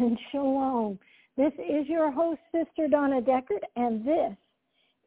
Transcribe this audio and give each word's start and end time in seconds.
And 0.00 0.18
Shalom. 0.32 0.98
This 1.36 1.52
is 1.58 1.86
your 1.86 2.10
host, 2.10 2.40
Sister 2.52 2.88
Donna 2.88 3.20
Deckard, 3.20 3.62
and 3.76 4.04
this 4.04 4.32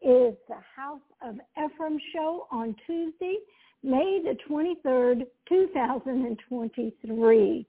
is 0.01 0.33
the 0.47 0.55
House 0.75 1.01
of 1.25 1.35
Ephraim 1.57 1.99
show 2.13 2.47
on 2.51 2.75
Tuesday, 2.85 3.37
May 3.81 4.21
the 4.23 4.37
23rd, 4.49 5.25
2023. 5.49 7.65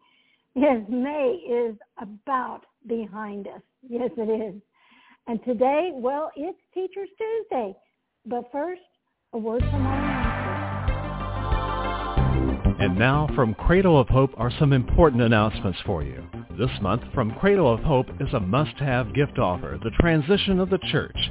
Yes, 0.55 0.83
May 0.89 1.41
is 1.49 1.77
about 1.99 2.67
behind 2.87 3.49
us. 3.49 3.63
Yes, 3.89 4.11
it 4.17 4.55
is. 4.55 4.61
And 5.27 5.43
today, 5.45 5.91
well, 5.95 6.31
it's 6.37 6.59
Teachers 6.75 7.09
Tuesday. 7.17 7.75
But 8.27 8.53
first, 8.53 8.83
a 9.33 9.39
word 9.39 9.63
from 9.63 9.87
our. 9.87 10.05
And 12.81 12.99
now 12.99 13.29
from 13.35 13.55
Cradle 13.55 13.99
of 13.99 14.09
Hope 14.09 14.33
are 14.37 14.51
some 14.59 14.75
important 14.75 15.23
announcements 15.23 15.79
for 15.87 16.03
you. 16.03 16.23
This 16.57 16.81
month, 16.81 17.03
from 17.13 17.35
Cradle 17.35 17.73
of 17.73 17.81
Hope 17.81 18.11
is 18.21 18.33
a 18.33 18.39
must-have 18.39 19.13
gift 19.13 19.41
offer, 19.41 19.77
the 19.83 19.91
transition 19.91 20.61
of 20.61 20.71
the 20.71 20.79
church. 20.79 21.31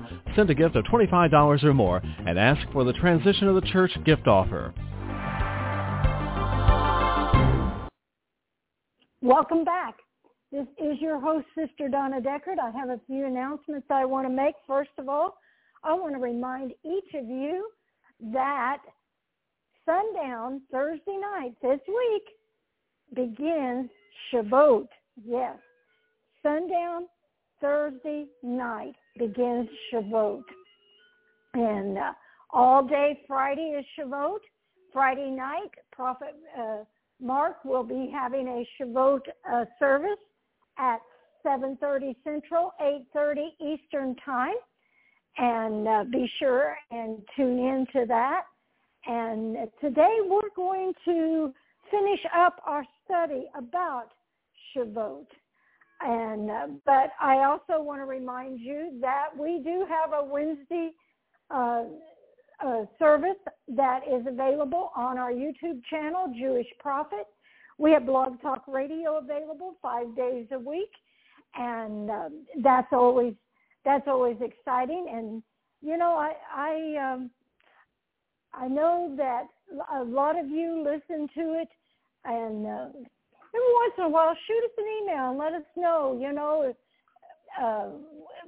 Send 0.35 0.49
a 0.49 0.55
gift 0.55 0.75
of 0.75 0.85
$25 0.85 1.63
or 1.63 1.73
more 1.73 2.01
and 2.25 2.39
ask 2.39 2.61
for 2.71 2.83
the 2.83 2.93
Transition 2.93 3.47
of 3.47 3.55
the 3.55 3.67
Church 3.69 3.91
gift 4.05 4.27
offer. 4.27 4.73
Welcome 9.21 9.63
back. 9.63 9.95
This 10.51 10.67
is 10.77 10.99
your 10.99 11.19
host, 11.19 11.45
Sister 11.55 11.87
Donna 11.87 12.19
Deckard. 12.19 12.59
I 12.61 12.71
have 12.77 12.89
a 12.89 12.99
few 13.07 13.25
announcements 13.25 13.87
I 13.89 14.05
want 14.05 14.27
to 14.27 14.33
make. 14.33 14.55
First 14.67 14.89
of 14.97 15.07
all, 15.07 15.37
I 15.83 15.93
want 15.93 16.13
to 16.15 16.19
remind 16.19 16.71
each 16.83 17.13
of 17.13 17.27
you 17.27 17.69
that 18.33 18.79
sundown 19.85 20.61
Thursday 20.71 21.17
night 21.17 21.53
this 21.61 21.79
week 21.87 22.23
begins 23.13 23.89
Shavuot. 24.31 24.87
Yes, 25.25 25.57
sundown 26.43 27.07
Thursday 27.59 28.25
night 28.43 28.95
begins 29.17 29.67
Shavuot. 29.91 30.43
And 31.53 31.97
uh, 31.97 32.13
all 32.51 32.85
day 32.85 33.21
Friday 33.27 33.77
is 33.79 33.85
Shavuot. 33.97 34.39
Friday 34.93 35.29
night, 35.29 35.71
Prophet 35.91 36.35
uh, 36.57 36.83
Mark 37.21 37.63
will 37.63 37.83
be 37.83 38.09
having 38.13 38.47
a 38.47 38.83
Shavuot 38.83 39.21
uh, 39.49 39.65
service 39.79 40.19
at 40.77 40.99
7.30 41.45 42.15
Central, 42.23 42.71
8.30 42.81 43.35
Eastern 43.61 44.15
Time. 44.25 44.55
And 45.37 45.87
uh, 45.87 46.03
be 46.11 46.29
sure 46.39 46.75
and 46.91 47.19
tune 47.35 47.59
in 47.59 47.85
to 47.93 48.05
that. 48.07 48.43
And 49.05 49.55
today 49.79 50.17
we're 50.27 50.53
going 50.55 50.93
to 51.05 51.53
finish 51.89 52.19
up 52.35 52.61
our 52.65 52.85
study 53.05 53.45
about 53.55 54.09
Shavuot. 54.75 55.25
And 56.03 56.49
uh, 56.49 56.67
but 56.85 57.11
I 57.21 57.43
also 57.43 57.81
want 57.81 58.01
to 58.01 58.05
remind 58.05 58.59
you 58.59 58.97
that 59.01 59.27
we 59.37 59.61
do 59.63 59.85
have 59.87 60.13
a 60.13 60.23
Wednesday 60.25 60.91
uh, 61.51 61.83
uh, 62.65 62.85
service 62.97 63.37
that 63.67 64.01
is 64.07 64.25
available 64.27 64.91
on 64.95 65.17
our 65.17 65.31
YouTube 65.31 65.81
channel, 65.89 66.33
Jewish 66.37 66.67
Prophet. 66.79 67.27
We 67.77 67.91
have 67.91 68.05
Blog 68.05 68.41
Talk 68.41 68.63
Radio 68.67 69.17
available 69.17 69.75
five 69.81 70.15
days 70.15 70.47
a 70.51 70.59
week, 70.59 70.91
and 71.55 72.09
um, 72.09 72.45
that's 72.63 72.91
always 72.91 73.33
that's 73.85 74.07
always 74.07 74.37
exciting. 74.41 75.07
And 75.11 75.43
you 75.81 75.97
know, 75.97 76.13
I 76.13 76.33
I 76.55 77.13
um, 77.13 77.31
I 78.53 78.67
know 78.67 79.13
that 79.17 79.43
a 79.93 80.03
lot 80.03 80.37
of 80.37 80.47
you 80.47 80.83
listen 80.83 81.27
to 81.35 81.61
it, 81.61 81.69
and 82.25 82.65
uh, 82.65 82.87
every 83.53 83.73
once 83.73 83.93
in 83.97 84.03
a 84.05 84.09
while, 84.09 84.35
shoot 84.47 84.63
us 84.63 84.71
an 84.77 84.85
email 85.01 85.29
and 85.31 85.39
let 85.39 85.53
us 85.53 85.67
know. 85.75 86.17
You 86.19 86.33
know, 86.33 86.73
uh, 87.61 87.89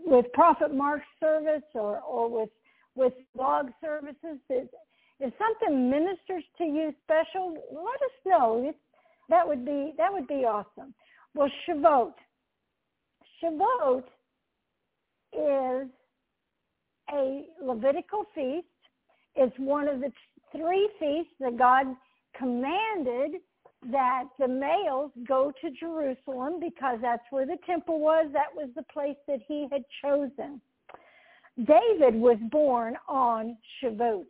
with 0.06 0.32
Prophet 0.34 0.74
Mark 0.74 1.02
service 1.20 1.64
or 1.74 2.00
or 2.00 2.30
with 2.30 2.50
with 2.96 3.14
blog 3.36 3.68
services, 3.82 4.40
if, 4.50 4.68
if 5.20 5.34
something 5.38 5.90
ministers 5.90 6.44
to 6.58 6.64
you 6.64 6.94
special, 7.04 7.54
let 7.72 8.02
us 8.02 8.16
know. 8.26 8.64
It's, 8.68 8.78
that 9.30 9.48
would 9.48 9.66
be 9.66 9.94
that 9.98 10.12
would 10.12 10.28
be 10.28 10.46
awesome. 10.46 10.94
Well, 11.34 11.50
Shavuot. 11.68 12.14
Shavuot 13.42 14.04
is 15.34 15.90
a 17.12 17.46
Levitical 17.62 18.26
feast. 18.36 18.68
It's 19.36 19.56
one 19.58 19.88
of 19.88 20.00
the 20.00 20.12
three 20.52 20.90
feasts 21.00 21.34
that 21.40 21.58
God 21.58 21.88
commanded 22.38 23.42
that 23.92 24.26
the 24.40 24.48
males 24.48 25.12
go 25.28 25.52
to 25.62 25.72
Jerusalem 25.72 26.60
because 26.60 27.00
that's 27.02 27.24
where 27.30 27.46
the 27.46 27.58
temple 27.66 28.00
was. 28.00 28.28
That 28.34 28.54
was 28.54 28.70
the 28.76 28.84
place 28.84 29.18
that 29.28 29.40
he 29.48 29.68
had 29.72 29.84
chosen. 30.02 30.62
David 31.58 32.16
was 32.16 32.38
born 32.52 32.96
on 33.08 33.58
Shavuot. 33.82 34.28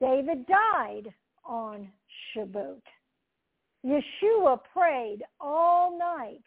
David 0.00 0.46
died 0.46 1.12
on 1.44 1.88
Shavuot. 2.34 2.82
Yeshua 3.84 4.58
prayed 4.72 5.22
all 5.40 5.96
night 5.98 6.42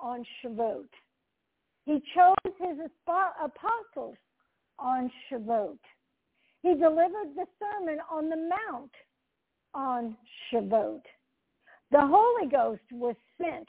on 0.00 0.24
Shavuot. 0.42 0.88
He 1.86 2.02
chose 2.14 2.34
his 2.58 2.78
apostles 3.42 4.16
on 4.78 5.10
Shavuot. 5.30 5.78
He 6.62 6.74
delivered 6.74 7.34
the 7.34 7.46
Sermon 7.58 7.98
on 8.10 8.28
the 8.28 8.36
Mount 8.36 8.92
on 9.74 10.16
Shavuot. 10.50 11.02
The 11.90 12.00
Holy 12.00 12.48
Ghost 12.50 12.82
was 12.90 13.16
sent 13.40 13.68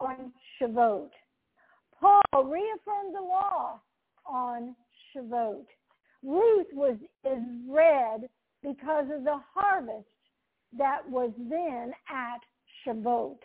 on 0.00 0.32
Shavuot. 0.60 1.10
Paul 2.00 2.44
reaffirmed 2.44 3.14
the 3.14 3.20
law 3.20 3.80
on 4.26 4.74
Shavuot. 5.14 5.66
Ruth 6.22 6.66
was 6.72 6.96
is 7.24 7.42
read 7.68 8.28
because 8.62 9.06
of 9.14 9.24
the 9.24 9.40
harvest 9.54 10.06
that 10.76 11.08
was 11.08 11.30
then 11.48 11.92
at 12.10 12.40
Shavuot. 12.84 13.38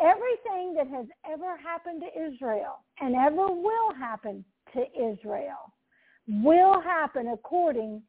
Everything 0.00 0.74
that 0.74 0.86
has 0.88 1.06
ever 1.30 1.56
happened 1.56 2.02
to 2.02 2.26
Israel 2.26 2.84
and 3.00 3.14
ever 3.14 3.48
will 3.48 3.92
happen 3.98 4.44
to 4.74 4.84
Israel 4.96 5.72
will 6.28 6.80
happen 6.80 7.28
according 7.28 8.02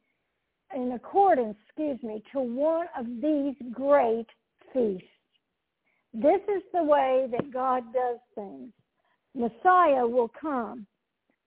in 0.75 0.91
accordance, 0.93 1.57
excuse 1.65 2.01
me, 2.03 2.23
to 2.33 2.39
one 2.39 2.87
of 2.97 3.05
these 3.21 3.55
great 3.73 4.27
feasts. 4.73 5.07
This 6.13 6.41
is 6.47 6.63
the 6.73 6.83
way 6.83 7.27
that 7.31 7.53
God 7.53 7.83
does 7.93 8.19
things. 8.35 8.71
Messiah 9.35 10.05
will 10.05 10.31
come 10.39 10.87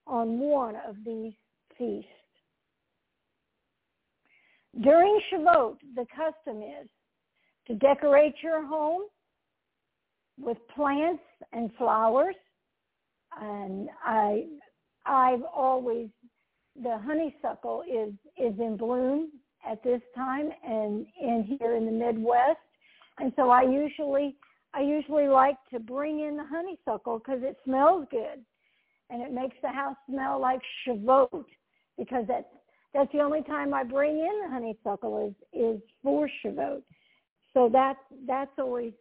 on 0.06 0.38
one 0.38 0.76
of 0.88 0.96
these 1.04 1.32
feasts. 1.76 2.08
During 4.80 5.20
Shavuot, 5.30 5.76
the 5.94 6.06
custom 6.16 6.62
is 6.62 6.88
to 7.66 7.74
decorate 7.74 8.34
your 8.42 8.64
home 8.66 9.02
with 10.40 10.56
plants 10.74 11.22
and 11.52 11.70
flowers. 11.76 12.34
And 13.40 13.88
I, 14.04 14.44
I've 15.04 15.42
always, 15.54 16.08
the 16.80 16.98
honeysuckle 16.98 17.82
is, 17.82 18.12
is 18.38 18.58
in 18.58 18.76
bloom 18.76 19.30
at 19.68 19.82
this 19.82 20.00
time 20.14 20.50
and 20.66 21.06
in 21.20 21.56
here 21.58 21.76
in 21.76 21.86
the 21.86 21.92
Midwest. 21.92 22.58
And 23.18 23.32
so 23.36 23.50
I 23.50 23.62
usually, 23.62 24.36
I 24.74 24.80
usually 24.80 25.28
like 25.28 25.56
to 25.72 25.78
bring 25.78 26.20
in 26.20 26.36
the 26.36 26.44
honeysuckle 26.44 27.18
because 27.18 27.40
it 27.42 27.56
smells 27.64 28.06
good 28.10 28.44
and 29.10 29.22
it 29.22 29.32
makes 29.32 29.56
the 29.62 29.68
house 29.68 29.96
smell 30.08 30.40
like 30.40 30.60
Shavuot 30.86 31.44
because 31.98 32.24
that's, 32.26 32.46
that's 32.94 33.12
the 33.12 33.20
only 33.20 33.42
time 33.42 33.74
I 33.74 33.84
bring 33.84 34.18
in 34.18 34.40
the 34.44 34.50
honeysuckle 34.50 35.28
is, 35.28 35.60
is 35.60 35.80
for 36.02 36.28
Shavuot. 36.44 36.82
So 37.54 37.68
that's, 37.70 37.98
that's 38.26 38.50
always 38.58 38.94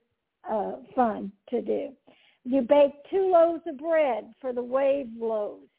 uh, 0.49 0.73
fun 0.93 1.31
to 1.49 1.61
do. 1.61 1.89
You 2.43 2.61
bake 2.61 2.93
two 3.09 3.31
loaves 3.31 3.61
of 3.67 3.77
bread 3.77 4.33
for 4.41 4.51
the 4.51 4.63
wave 4.63 5.07
loaves. 5.17 5.70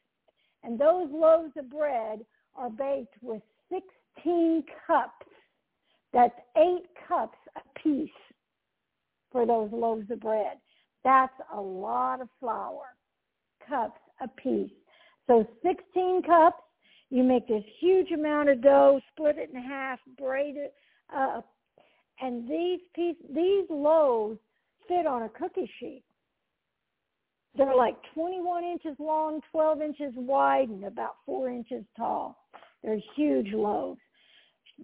And 0.63 0.79
those 0.79 1.09
loaves 1.11 1.51
of 1.57 1.69
bread 1.69 2.25
are 2.55 2.69
baked 2.69 3.15
with 3.21 3.41
16 3.69 4.63
cups. 4.87 5.11
That's 6.13 6.35
eight 6.57 6.85
cups 7.07 7.37
a 7.55 7.79
piece 7.79 8.09
for 9.31 9.45
those 9.45 9.69
loaves 9.71 10.09
of 10.11 10.19
bread. 10.19 10.57
That's 11.03 11.33
a 11.53 11.59
lot 11.59 12.21
of 12.21 12.29
flour, 12.39 12.95
cups 13.67 13.99
a 14.21 14.27
piece. 14.27 14.71
So 15.27 15.47
16 15.63 16.21
cups, 16.23 16.61
you 17.09 17.23
make 17.23 17.47
this 17.47 17.63
huge 17.79 18.11
amount 18.11 18.49
of 18.49 18.61
dough, 18.61 19.01
split 19.11 19.37
it 19.37 19.49
in 19.53 19.61
half, 19.61 19.99
braid 20.17 20.55
it 20.55 20.73
up, 21.13 21.47
and 22.21 22.47
these 22.47 22.79
piece, 22.95 23.17
these 23.33 23.65
loaves 23.69 24.39
fit 24.87 25.05
on 25.05 25.23
a 25.23 25.29
cookie 25.29 25.69
sheet. 25.79 26.03
They're 27.55 27.75
like 27.75 27.95
21 28.13 28.63
inches 28.63 28.95
long, 28.99 29.41
12 29.51 29.81
inches 29.81 30.13
wide, 30.15 30.69
and 30.69 30.85
about 30.85 31.17
four 31.25 31.49
inches 31.49 31.83
tall. 31.95 32.35
They're 32.83 32.99
huge 33.15 33.53
loaves. 33.53 33.99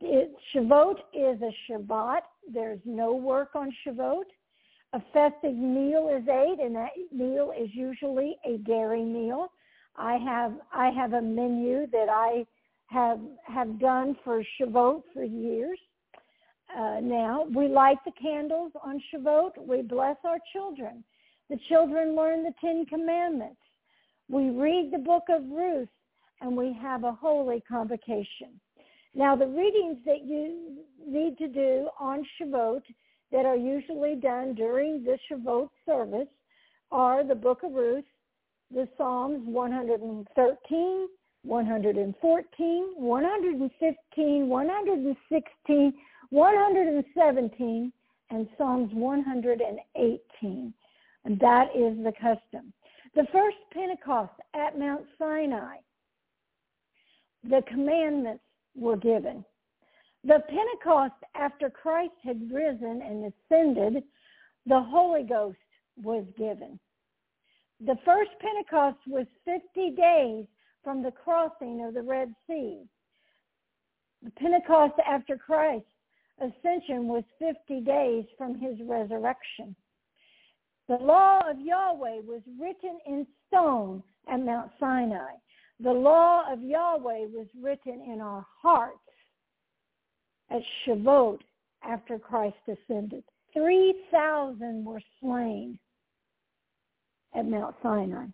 It, 0.01 0.31
Shavuot 0.54 1.00
is 1.13 1.42
a 1.42 1.51
Shabbat. 1.68 2.21
There's 2.51 2.80
no 2.86 3.13
work 3.13 3.56
on 3.56 3.74
Shavuot. 3.86 4.25
A 4.94 5.01
festive 5.13 5.56
meal 5.56 6.10
is 6.16 6.27
ate, 6.27 6.60
and 6.60 6.75
that 6.75 6.92
meal 7.12 7.54
is 7.57 7.69
usually 7.74 8.38
a 8.45 8.57
dairy 8.57 9.04
meal. 9.04 9.51
I 9.95 10.18
have 10.18 10.54
I 10.74 10.89
have 10.92 11.13
a 11.13 11.21
menu 11.21 11.88
that 11.92 12.07
I 12.10 12.45
have 12.88 13.19
have 13.44 13.80
done 13.80 14.16
for 14.24 14.44
Shavuot 14.60 15.04
for 15.13 15.24
years. 15.24 15.80
Uh, 16.75 17.00
now 17.01 17.45
we 17.54 17.68
light 17.68 17.98
the 18.06 18.12
candles 18.19 18.71
on 18.83 19.01
Shavuot. 19.12 19.57
We 19.57 19.81
bless 19.81 20.18
our 20.24 20.38
children. 20.54 21.04
The 21.49 21.57
children 21.67 22.15
learn 22.15 22.43
the 22.43 22.53
Ten 22.61 22.85
Commandments. 22.85 23.59
We 24.29 24.51
read 24.51 24.91
the 24.91 24.99
book 24.99 25.23
of 25.29 25.49
Ruth, 25.49 25.89
and 26.41 26.55
we 26.55 26.71
have 26.79 27.03
a 27.03 27.11
holy 27.11 27.61
convocation. 27.67 28.61
Now 29.15 29.35
the 29.35 29.47
readings 29.47 29.97
that 30.05 30.23
you 30.23 30.83
need 31.05 31.39
to 31.39 31.47
do 31.47 31.89
on 31.99 32.23
Shavuot 32.39 32.83
that 33.31 33.45
are 33.45 33.55
usually 33.55 34.15
done 34.15 34.53
during 34.53 35.03
the 35.03 35.17
Shavuot 35.29 35.69
service 35.85 36.27
are 36.91 37.23
the 37.23 37.33
Book 37.35 37.63
of 37.63 37.73
Ruth, 37.73 38.05
the 38.71 38.87
Psalms 38.97 39.41
113, 39.45 41.07
114, 41.43 42.93
115, 42.95 44.47
116, 44.47 45.93
117, 46.29 47.93
and 48.29 48.47
Psalms 48.57 48.93
118. 48.93 50.73
That 51.39 51.68
is 51.75 51.97
the 52.03 52.13
custom. 52.19 52.74
The 53.15 53.27
first 53.31 53.57
Pentecost 53.71 54.33
at 54.53 54.77
Mount 54.77 55.06
Sinai, 55.18 55.77
the 57.44 57.62
commandments 57.68 58.44
were 58.75 58.97
given. 58.97 59.45
The 60.24 60.44
Pentecost 60.50 61.15
after 61.36 61.69
Christ 61.69 62.13
had 62.24 62.51
risen 62.51 63.01
and 63.01 63.31
ascended, 63.33 64.03
the 64.65 64.81
Holy 64.81 65.24
Ghost 65.24 65.57
was 66.01 66.25
given. 66.38 66.80
The 67.80 67.97
first 68.03 68.31
Pentecost 68.39 68.97
was 69.07 69.25
50 69.45 69.92
days 69.92 70.45
from 70.83 71.01
the 71.01 71.12
crossing 71.12 71.85
of 71.85 71.94
the 71.94 72.01
Red 72.01 72.33
Sea. 72.47 72.83
The 74.21 74.31
Pentecost 74.31 74.95
after 75.07 75.38
Christ's 75.38 75.88
ascension 76.42 77.07
was 77.07 77.24
50 77.39 77.81
days 77.81 78.25
from 78.38 78.56
his 78.56 78.75
resurrection. 78.81 79.75
The 80.89 80.95
law 80.95 81.47
of 81.47 81.62
Yahweh 81.62 82.21
was 82.25 82.41
written 82.59 82.97
in 83.06 83.27
stone 83.47 84.01
at 84.27 84.39
Mount 84.39 84.71
Sinai. 84.80 85.36
The 85.80 85.91
law 85.94 86.51
of 86.51 86.63
Yahweh 86.63 87.27
was 87.27 87.45
written 87.62 88.01
in 88.12 88.19
our 88.19 88.44
hearts 88.59 88.97
at 90.50 90.63
Shavuot 90.83 91.41
after 91.83 92.18
Christ 92.18 92.57
ascended. 92.68 93.24
3,000 93.53 94.83
were 94.83 95.00
slain 95.21 95.77
at 97.35 97.45
Mount 97.45 97.75
Sinai, 97.83 98.25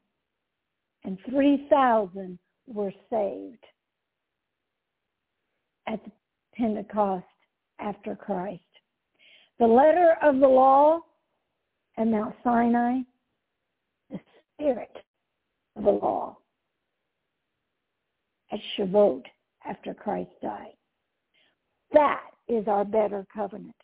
and 1.03 1.17
3,000 1.29 2.39
were 2.67 2.93
saved 3.09 3.65
at 5.87 5.99
Pentecost 6.53 7.25
after 7.79 8.15
Christ. 8.15 8.61
The 9.59 9.67
letter 9.67 10.15
of 10.21 10.39
the 10.39 10.47
law 10.47 11.01
at 11.97 12.07
Mount 12.07 12.35
Sinai, 12.43 12.99
the 14.09 14.19
spirit 14.53 14.95
of 15.75 15.83
the 15.83 15.91
law 15.91 16.37
at 18.51 18.59
Shavuot 18.77 19.23
after 19.65 19.93
Christ 19.93 20.29
died. 20.41 20.73
That 21.93 22.21
is 22.47 22.67
our 22.67 22.85
better 22.85 23.25
covenant. 23.33 23.75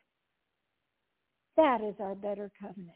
That 1.57 1.81
is 1.81 1.95
our 1.99 2.15
better 2.15 2.51
covenant. 2.59 2.91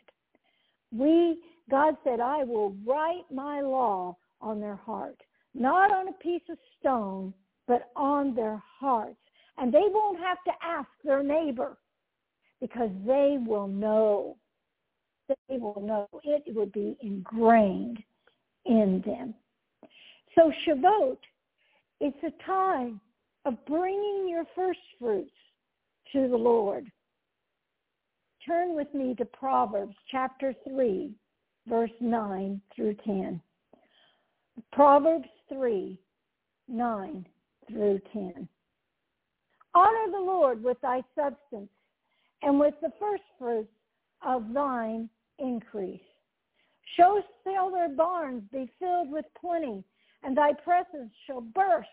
We, 0.91 1.39
God 1.69 1.95
said, 2.03 2.19
I 2.19 2.43
will 2.43 2.75
write 2.85 3.25
my 3.31 3.61
law 3.61 4.17
on 4.41 4.59
their 4.59 4.75
heart, 4.75 5.17
not 5.53 5.91
on 5.91 6.07
a 6.09 6.23
piece 6.23 6.43
of 6.49 6.57
stone, 6.79 7.33
but 7.67 7.89
on 7.95 8.35
their 8.35 8.61
hearts. 8.79 9.17
And 9.57 9.73
they 9.73 9.83
won't 9.89 10.19
have 10.19 10.37
to 10.45 10.51
ask 10.61 10.87
their 11.03 11.23
neighbor 11.23 11.77
because 12.61 12.89
they 13.05 13.37
will 13.45 13.67
know. 13.67 14.37
They 15.27 15.57
will 15.57 15.81
know. 15.81 16.07
It 16.23 16.43
would 16.55 16.71
be 16.71 16.97
ingrained 17.01 18.01
in 18.65 19.03
them. 19.05 19.33
So 20.35 20.51
Shavuot, 20.67 21.17
it's 21.99 22.17
a 22.23 22.43
time 22.45 22.99
of 23.45 23.63
bringing 23.65 24.27
your 24.27 24.43
first 24.55 24.79
fruits 24.99 25.31
to 26.11 26.27
the 26.27 26.37
Lord. 26.37 26.91
Turn 28.45 28.75
with 28.75 28.93
me 28.93 29.15
to 29.15 29.25
Proverbs 29.25 29.95
chapter 30.11 30.53
3, 30.67 31.11
verse 31.67 31.91
9 31.99 32.61
through 32.75 32.95
10. 33.05 33.41
Proverbs 34.71 35.27
3, 35.49 35.97
9 36.67 37.25
through 37.67 37.99
10. 38.13 38.47
Honor 39.73 40.11
the 40.11 40.19
Lord 40.19 40.63
with 40.63 40.79
thy 40.81 41.01
substance 41.15 41.69
and 42.41 42.59
with 42.59 42.75
the 42.81 42.91
first 42.99 43.23
fruits 43.39 43.69
of 44.25 44.53
thine 44.53 45.09
increase. 45.39 46.01
Show 46.97 47.21
shall 47.43 47.71
their 47.71 47.89
barns 47.89 48.43
be 48.51 48.69
filled 48.79 49.11
with 49.11 49.25
plenty, 49.39 49.83
and 50.23 50.35
thy 50.35 50.53
presses 50.53 51.09
shall 51.25 51.41
burst 51.41 51.89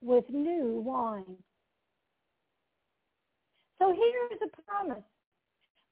with 0.00 0.24
new 0.30 0.82
wine. 0.84 1.36
So 3.78 3.92
here 3.92 4.28
is 4.32 4.38
a 4.42 4.62
promise. 4.62 5.04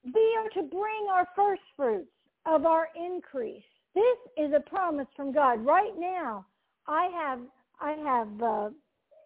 We 0.04 0.38
are 0.38 0.62
to 0.62 0.68
bring 0.68 1.08
our 1.10 1.26
first 1.34 1.62
fruits 1.76 2.10
of 2.46 2.64
our 2.66 2.88
increase. 2.94 3.64
This 3.94 4.18
is 4.36 4.52
a 4.54 4.60
promise 4.60 5.08
from 5.16 5.32
God. 5.32 5.64
Right 5.64 5.92
now, 5.98 6.46
I 6.86 7.08
have 7.14 7.40
I 7.80 7.92
have 7.92 8.42
uh, 8.42 8.70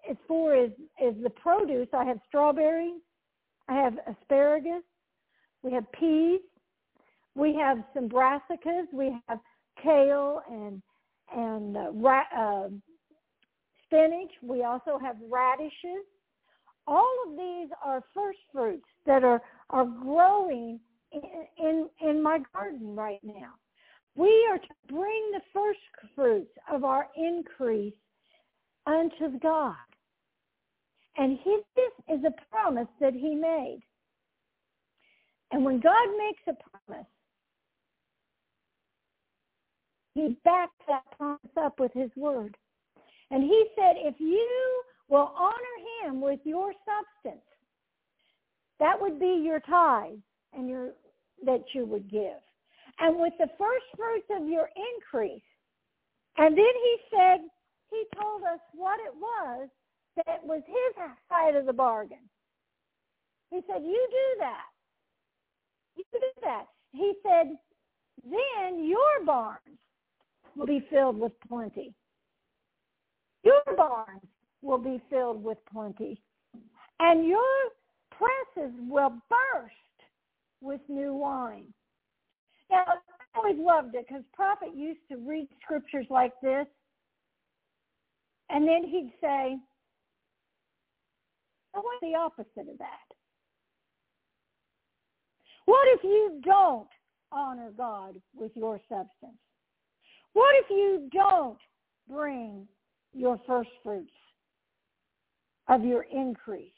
as 0.09 0.17
far 0.27 0.55
as 0.55 0.71
as 1.05 1.15
the 1.23 1.31
produce, 1.31 1.89
I 1.93 2.05
have 2.05 2.19
strawberries, 2.27 3.01
I 3.69 3.75
have 3.75 3.99
asparagus, 4.07 4.83
we 5.63 5.73
have 5.73 5.91
peas, 5.93 6.41
we 7.35 7.55
have 7.55 7.79
some 7.95 8.09
brassicas, 8.09 8.87
we 8.93 9.17
have 9.29 9.39
kale 9.83 10.43
and 10.51 10.83
and 11.35 11.77
uh, 11.77 11.91
ra- 11.93 12.23
uh, 12.37 12.69
spinach. 13.85 14.31
We 14.43 14.65
also 14.65 14.99
have 14.99 15.17
radishes. 15.31 16.05
All 16.87 17.15
of 17.27 17.37
these 17.37 17.69
are 17.83 18.03
first 18.15 18.39
fruits 18.53 18.89
that 19.07 19.25
are, 19.25 19.41
are 19.71 19.87
growing 19.87 20.81
in, 21.13 21.23
in, 21.59 21.89
in 22.07 22.23
my 22.23 22.41
garden 22.55 22.95
right 22.95 23.21
now. 23.23 23.55
We 24.15 24.47
are 24.51 24.59
to 24.59 24.69
bring 24.89 25.31
the 25.33 25.41
first 25.55 25.79
fruits 26.15 26.51
of 26.71 26.85
our 26.85 27.07
increase 27.17 27.95
unto 28.87 29.39
God. 29.39 29.75
And 31.17 31.39
he, 31.43 31.61
this 31.77 32.19
is 32.19 32.25
a 32.25 32.33
promise 32.51 32.89
that 33.01 33.15
he 33.15 33.35
made. 33.35 33.81
And 35.51 35.65
when 35.65 35.81
God 35.81 36.09
makes 36.19 36.43
a 36.49 36.87
promise, 36.89 37.07
he 40.15 40.37
backed 40.45 40.83
that 40.89 41.05
promise 41.17 41.41
up 41.57 41.81
with 41.81 41.93
his 41.93 42.11
word. 42.17 42.57
And 43.31 43.43
he 43.43 43.67
said, 43.75 43.95
if 43.97 44.15
you 44.19 44.83
will 45.09 45.33
honor 45.37 45.55
him 46.05 46.21
with 46.21 46.41
your 46.45 46.73
substance, 46.85 47.45
that 48.79 49.01
would 49.01 49.19
be 49.19 49.43
your 49.45 49.61
tithe 49.61 50.19
and 50.53 50.69
your 50.69 50.91
that 51.45 51.65
you 51.75 51.87
would 51.87 52.11
give. 52.11 52.41
And 52.99 53.19
with 53.19 53.33
the 53.39 53.49
first 53.59 53.85
fruits 53.97 54.27
of 54.31 54.49
your 54.49 54.69
increase. 54.77 55.43
And 56.37 56.57
then 56.57 56.65
he 56.65 56.97
said, 57.11 57.41
he 57.91 58.05
told 58.21 58.43
us 58.43 58.61
what 58.75 59.01
it 59.01 59.15
was 59.15 59.69
that 60.27 60.45
was 60.45 60.63
his 60.67 61.05
side 61.29 61.57
of 61.57 61.67
the 61.67 61.73
bargain. 61.73 62.29
He 63.51 63.61
said, 63.67 63.83
you 63.83 64.07
do 64.11 64.41
that. 64.41 64.67
You 65.97 66.05
do 66.13 66.21
that. 66.43 66.67
He 66.93 67.15
said, 67.23 67.57
then 68.25 68.85
your 68.85 69.25
barns 69.25 69.79
will 70.57 70.67
be 70.67 70.87
filled 70.91 71.19
with 71.19 71.33
plenty. 71.49 71.95
Your 73.45 73.63
barns 73.77 74.23
will 74.61 74.79
be 74.79 75.01
filled 75.11 75.43
with 75.43 75.59
plenty. 75.73 76.21
And 77.01 77.27
your 77.27 77.41
presses 78.11 78.73
will 78.89 79.11
burst 79.29 79.75
with 80.61 80.81
new 80.89 81.15
wine. 81.15 81.67
Now, 82.71 82.85
I 82.87 83.39
always 83.39 83.57
loved 83.59 83.95
it 83.95 84.07
because 84.09 84.23
Prophet 84.33 84.69
used 84.75 85.01
to 85.11 85.17
read 85.17 85.49
scriptures 85.63 86.07
like 86.09 86.33
this, 86.43 86.67
and 88.51 88.67
then 88.69 88.85
he'd 88.85 89.13
say, 89.21 89.59
I 91.75 91.79
want 91.79 92.01
the 92.03 92.15
opposite 92.15 92.71
of 92.71 92.79
that. 92.79 93.17
What 95.65 95.89
if 95.95 96.05
you 96.05 96.41
don't 96.45 96.89
honor 97.31 97.71
God 97.77 98.21
with 98.35 98.53
your 98.55 98.79
substance? 98.89 99.39
What 100.33 100.55
if 100.57 100.71
you 100.71 101.09
don't 101.13 101.59
bring 102.09 102.67
your 103.13 103.39
first 103.47 103.71
fruits 103.83 104.13
of 105.69 105.85
your 105.85 106.05
increase 106.05 106.73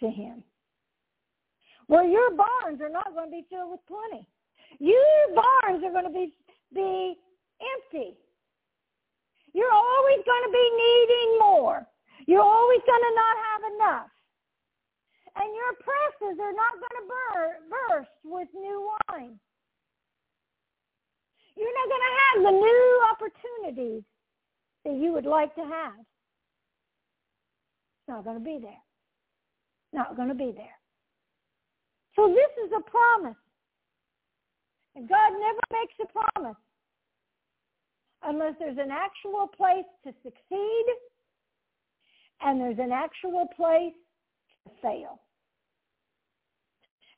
to 0.00 0.10
him? 0.10 0.42
Well, 1.88 2.06
your 2.06 2.30
barns 2.30 2.80
are 2.80 2.90
not 2.90 3.14
going 3.14 3.30
to 3.30 3.36
be 3.36 3.46
filled 3.48 3.70
with 3.72 3.80
plenty. 3.86 4.28
Your 4.78 5.34
barns 5.34 5.82
are 5.84 5.92
going 5.92 6.04
to 6.04 6.12
be, 6.12 6.32
be 6.74 7.16
empty. 7.60 8.16
You're 9.54 9.72
always 9.72 10.20
going 10.26 10.44
to 10.44 10.52
be 10.52 10.68
needing 10.76 11.38
more. 11.40 11.86
You're 12.26 12.42
always 12.42 12.80
going 12.86 13.00
to 13.00 13.14
not 13.16 13.36
have 13.48 13.62
enough. 13.74 14.10
And 15.36 15.54
your 15.54 15.72
presses 15.80 16.38
are 16.42 16.52
not 16.52 16.74
going 16.76 16.96
to 16.98 17.06
bur- 17.08 17.58
burst 17.70 18.10
with 18.24 18.48
new 18.54 18.90
wine. 19.08 19.38
You're 21.58 21.74
not 21.74 21.88
going 21.90 22.06
to 22.06 22.14
have 22.22 22.38
the 22.44 22.54
new 22.58 23.02
opportunities 23.12 24.02
that 24.84 24.94
you 24.94 25.12
would 25.12 25.26
like 25.26 25.54
to 25.56 25.62
have. 25.62 25.98
It's 27.98 28.08
not 28.08 28.24
going 28.24 28.38
to 28.38 28.44
be 28.44 28.58
there. 28.62 28.82
Not 29.92 30.16
going 30.16 30.28
to 30.28 30.34
be 30.34 30.52
there. 30.54 30.78
So 32.14 32.28
this 32.28 32.64
is 32.64 32.70
a 32.76 32.90
promise. 32.90 33.36
And 34.94 35.08
God 35.08 35.32
never 35.32 35.60
makes 35.72 35.94
a 36.00 36.06
promise 36.06 36.56
unless 38.22 38.54
there's 38.58 38.78
an 38.78 38.90
actual 38.90 39.48
place 39.48 39.86
to 40.04 40.12
succeed 40.22 40.84
and 42.40 42.60
there's 42.60 42.78
an 42.78 42.92
actual 42.92 43.46
place 43.56 43.94
to 44.64 44.72
fail. 44.80 45.20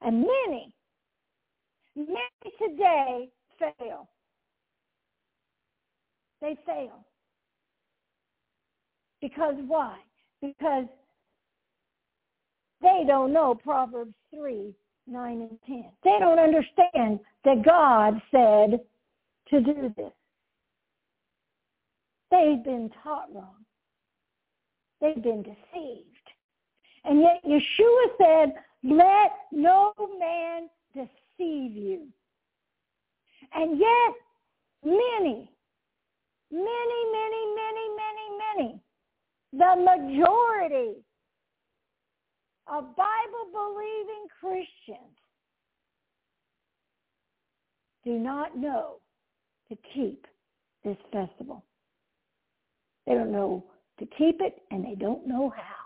And 0.02 0.20
many, 0.20 0.72
many 1.94 2.50
today 2.58 3.28
fail. 3.58 4.08
They 6.40 6.56
fail. 6.66 7.04
Because 9.20 9.54
why? 9.66 9.98
Because 10.40 10.86
they 12.80 13.04
don't 13.06 13.32
know 13.32 13.54
Proverbs 13.54 14.14
3, 14.34 14.74
9 15.06 15.32
and 15.32 15.58
10. 15.66 15.84
They 16.02 16.16
don't 16.18 16.38
understand 16.38 17.20
that 17.44 17.62
God 17.64 18.20
said 18.30 18.80
to 19.50 19.60
do 19.60 19.92
this. 19.96 20.12
They've 22.30 22.62
been 22.64 22.90
taught 23.02 23.28
wrong. 23.34 23.64
They've 25.00 25.22
been 25.22 25.42
deceived. 25.42 26.06
And 27.04 27.20
yet 27.20 27.42
Yeshua 27.44 28.06
said, 28.18 28.54
let 28.82 29.32
no 29.52 29.92
man 30.18 30.68
deceive 30.94 31.72
you. 31.72 32.06
And 33.54 33.78
yet 33.78 34.14
many, 34.84 35.50
many, 36.50 37.00
many, 37.12 37.42
many, 37.54 37.88
many, 37.96 38.26
many, 38.38 38.80
the 39.52 39.76
majority 39.76 41.04
of 42.66 42.96
Bible-believing 42.96 44.26
Christians 44.40 45.16
do 48.04 48.18
not 48.18 48.56
know 48.56 48.96
to 49.70 49.76
keep 49.94 50.26
this 50.84 50.96
festival. 51.12 51.64
They 53.06 53.14
don't 53.14 53.32
know 53.32 53.64
to 53.98 54.06
keep 54.16 54.40
it 54.40 54.62
and 54.70 54.84
they 54.84 54.94
don't 54.94 55.26
know 55.26 55.52
how. 55.54 55.80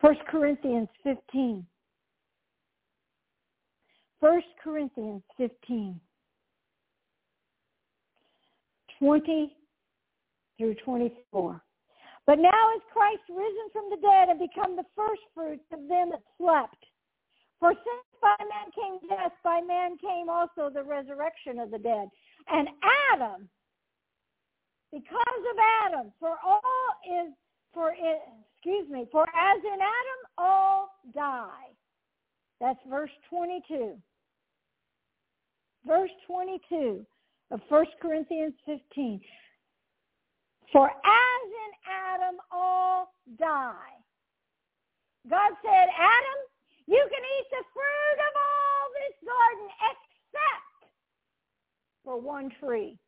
First 0.00 0.20
Corinthians 0.30 0.88
15. 1.02 1.66
First 4.20 4.46
Corinthians 4.62 5.22
15. 5.36 6.00
20 8.98 9.52
through 10.58 10.74
24. 10.84 11.62
But 12.26 12.38
now 12.38 12.64
is 12.76 12.82
Christ 12.92 13.22
risen 13.30 13.70
from 13.72 13.88
the 13.90 13.96
dead 13.96 14.28
and 14.28 14.38
become 14.38 14.76
the 14.76 14.84
first 14.94 15.22
fruits 15.34 15.64
of 15.72 15.88
them 15.88 16.10
that 16.10 16.20
slept. 16.36 16.84
For 17.60 17.72
since 17.72 18.06
by 18.20 18.36
man 18.38 18.70
came 18.74 19.08
death, 19.08 19.32
by 19.42 19.60
man 19.66 19.96
came 19.98 20.28
also 20.28 20.70
the 20.72 20.82
resurrection 20.82 21.58
of 21.58 21.70
the 21.70 21.78
dead. 21.78 22.08
And 22.48 22.68
Adam, 23.14 23.48
because 24.92 25.42
of 25.50 25.56
Adam, 25.86 26.12
for 26.20 26.36
all 26.44 26.60
is 27.06 27.32
for 27.72 27.90
it, 27.90 28.20
excuse 28.54 28.88
me, 28.90 29.06
for 29.10 29.22
as 29.22 29.60
in 29.64 29.78
Adam 29.80 30.20
all 30.36 30.88
die. 31.14 31.70
That's 32.60 32.78
verse 32.88 33.10
22. 33.30 33.96
Verse 35.88 36.10
22 36.26 37.06
of 37.50 37.60
1 37.70 37.86
Corinthians 38.02 38.52
15. 38.66 39.20
For 40.70 40.86
as 40.86 41.48
in 41.48 41.72
Adam 41.88 42.36
all 42.52 43.14
die. 43.38 43.96
God 45.30 45.52
said, 45.62 45.88
Adam, 45.96 46.38
you 46.86 47.08
can 47.10 47.24
eat 47.24 47.46
the 47.50 47.64
fruit 47.72 48.18
of 48.20 48.32
all 48.36 48.84
this 49.00 49.16
garden 49.24 49.68
except 49.88 50.92
for 52.04 52.20
one 52.20 52.50
tree. 52.60 52.98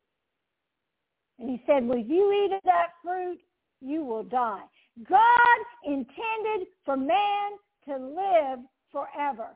And 1.37 1.49
he 1.49 1.61
said, 1.67 1.85
well, 1.85 1.99
if 1.99 2.09
you 2.09 2.31
eat 2.31 2.55
of 2.55 2.61
that 2.65 2.93
fruit, 3.03 3.37
you 3.79 4.03
will 4.03 4.23
die. 4.23 4.65
God 5.07 5.57
intended 5.85 6.67
for 6.83 6.97
man 6.97 7.51
to 7.85 7.93
live 7.97 8.59
forever. 8.91 9.49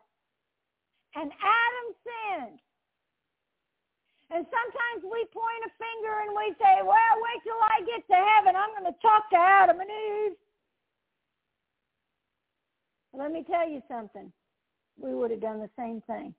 And 1.16 1.32
Adam 1.32 1.88
sinned. 2.06 2.60
And 4.32 4.46
sometimes 4.50 5.04
we 5.04 5.26
point 5.32 5.68
a 5.68 5.72
finger 5.78 6.14
and 6.26 6.36
we 6.36 6.56
say, 6.58 6.82
well, 6.82 7.16
wait 7.22 7.40
till 7.44 7.62
I 7.62 7.86
get 7.86 8.08
to 8.08 8.18
heaven. 8.18 8.56
I'm 8.56 8.72
going 8.74 8.92
to 8.92 9.00
talk 9.02 9.30
to 9.30 9.38
Adam 9.38 9.80
and 9.80 9.90
Eve. 9.90 10.38
Let 13.14 13.32
me 13.32 13.46
tell 13.50 13.70
you 13.70 13.82
something. 13.88 14.32
We 15.00 15.14
would 15.14 15.32
have 15.32 15.42
done 15.42 15.60
the 15.60 15.70
same 15.78 16.02
thing. 16.08 16.34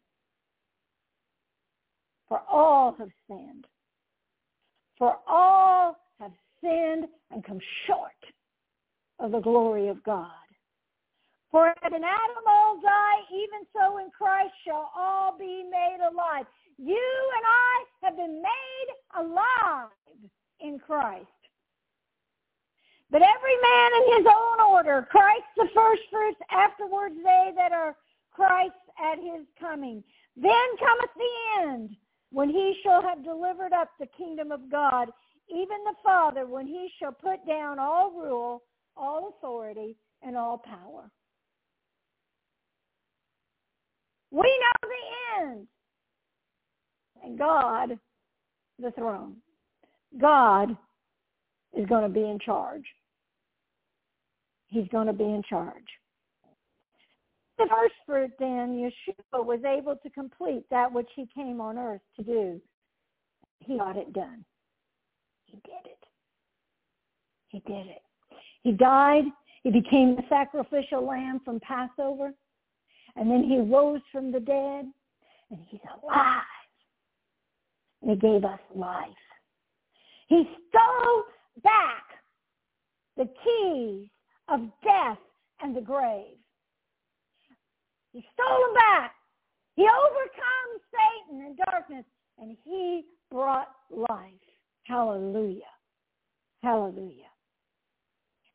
For 2.28 2.42
all 2.50 2.94
have 2.98 3.10
sinned. 3.28 3.66
For 4.98 5.16
all 5.28 5.96
have 6.20 6.32
sinned 6.60 7.06
and 7.30 7.44
come 7.44 7.60
short 7.86 8.10
of 9.20 9.30
the 9.30 9.40
glory 9.40 9.88
of 9.88 10.02
God. 10.02 10.30
For 11.56 11.70
as 11.70 11.74
Adam 11.84 12.44
all 12.46 12.78
die, 12.82 13.20
even 13.32 13.64
so 13.72 13.96
in 13.96 14.10
Christ 14.10 14.52
shall 14.62 14.92
all 14.94 15.38
be 15.38 15.64
made 15.64 16.00
alive. 16.06 16.44
You 16.76 17.32
and 17.34 17.46
I 17.46 17.84
have 18.02 18.14
been 18.14 18.42
made 18.42 18.88
alive 19.18 19.88
in 20.60 20.78
Christ. 20.78 21.24
But 23.10 23.22
every 23.22 23.56
man 23.62 23.90
in 23.94 24.18
his 24.18 24.26
own 24.28 24.60
order, 24.70 25.08
Christ 25.10 25.48
the 25.56 25.68
first 25.74 26.02
fruits, 26.10 26.38
afterwards 26.50 27.14
they 27.24 27.52
that 27.56 27.72
are 27.72 27.96
Christ 28.30 28.74
at 29.02 29.16
his 29.16 29.46
coming. 29.58 30.04
Then 30.36 30.68
cometh 30.78 31.10
the 31.16 31.62
end, 31.62 31.96
when 32.32 32.50
he 32.50 32.78
shall 32.82 33.00
have 33.00 33.24
delivered 33.24 33.72
up 33.72 33.88
the 33.98 34.08
kingdom 34.08 34.52
of 34.52 34.70
God, 34.70 35.08
even 35.48 35.78
the 35.84 35.96
Father, 36.04 36.44
when 36.44 36.66
he 36.66 36.90
shall 36.98 37.12
put 37.12 37.46
down 37.46 37.78
all 37.78 38.10
rule, 38.10 38.62
all 38.94 39.32
authority, 39.38 39.96
and 40.22 40.36
all 40.36 40.58
power. 40.58 41.10
We 44.36 44.42
know 44.42 44.88
the 44.90 45.46
end. 45.46 45.66
And 47.24 47.38
God, 47.38 47.98
the 48.78 48.90
throne. 48.90 49.36
God 50.20 50.76
is 51.74 51.86
going 51.86 52.02
to 52.02 52.10
be 52.10 52.28
in 52.28 52.38
charge. 52.38 52.84
He's 54.66 54.88
going 54.88 55.06
to 55.06 55.14
be 55.14 55.24
in 55.24 55.42
charge. 55.48 55.74
The 57.56 57.66
first 57.70 57.94
fruit 58.04 58.30
then, 58.38 58.76
Yeshua 58.76 59.42
was 59.42 59.60
able 59.64 59.96
to 59.96 60.10
complete 60.10 60.64
that 60.70 60.92
which 60.92 61.08
he 61.16 61.26
came 61.34 61.58
on 61.62 61.78
earth 61.78 62.02
to 62.16 62.22
do. 62.22 62.60
He 63.60 63.78
got 63.78 63.96
it 63.96 64.12
done. 64.12 64.44
He 65.46 65.56
did 65.64 65.86
it. 65.86 66.04
He 67.48 67.60
did 67.60 67.86
it. 67.86 68.02
He 68.64 68.72
died. 68.72 69.24
He 69.62 69.70
became 69.70 70.14
the 70.14 70.22
sacrificial 70.28 71.06
lamb 71.06 71.40
from 71.42 71.58
Passover. 71.60 72.32
And 73.16 73.30
then 73.30 73.42
he 73.44 73.58
rose 73.58 74.00
from 74.12 74.30
the 74.30 74.40
dead. 74.40 74.86
And 75.50 75.60
he's 75.68 75.80
alive. 76.02 76.42
And 78.02 78.10
he 78.10 78.16
gave 78.16 78.44
us 78.44 78.60
life. 78.74 79.08
He 80.28 80.44
stole 80.68 81.22
back 81.62 82.02
the 83.16 83.28
keys 83.44 84.08
of 84.48 84.60
death 84.82 85.18
and 85.62 85.74
the 85.74 85.80
grave. 85.80 86.36
He 88.12 88.24
stole 88.34 88.60
them 88.60 88.74
back. 88.74 89.12
He 89.76 89.82
overcome 89.82 90.80
Satan 90.90 91.46
and 91.46 91.58
darkness, 91.70 92.04
and 92.38 92.56
he 92.64 93.04
brought 93.30 93.68
life. 93.90 94.32
Hallelujah. 94.84 95.60
Hallelujah. 96.62 97.30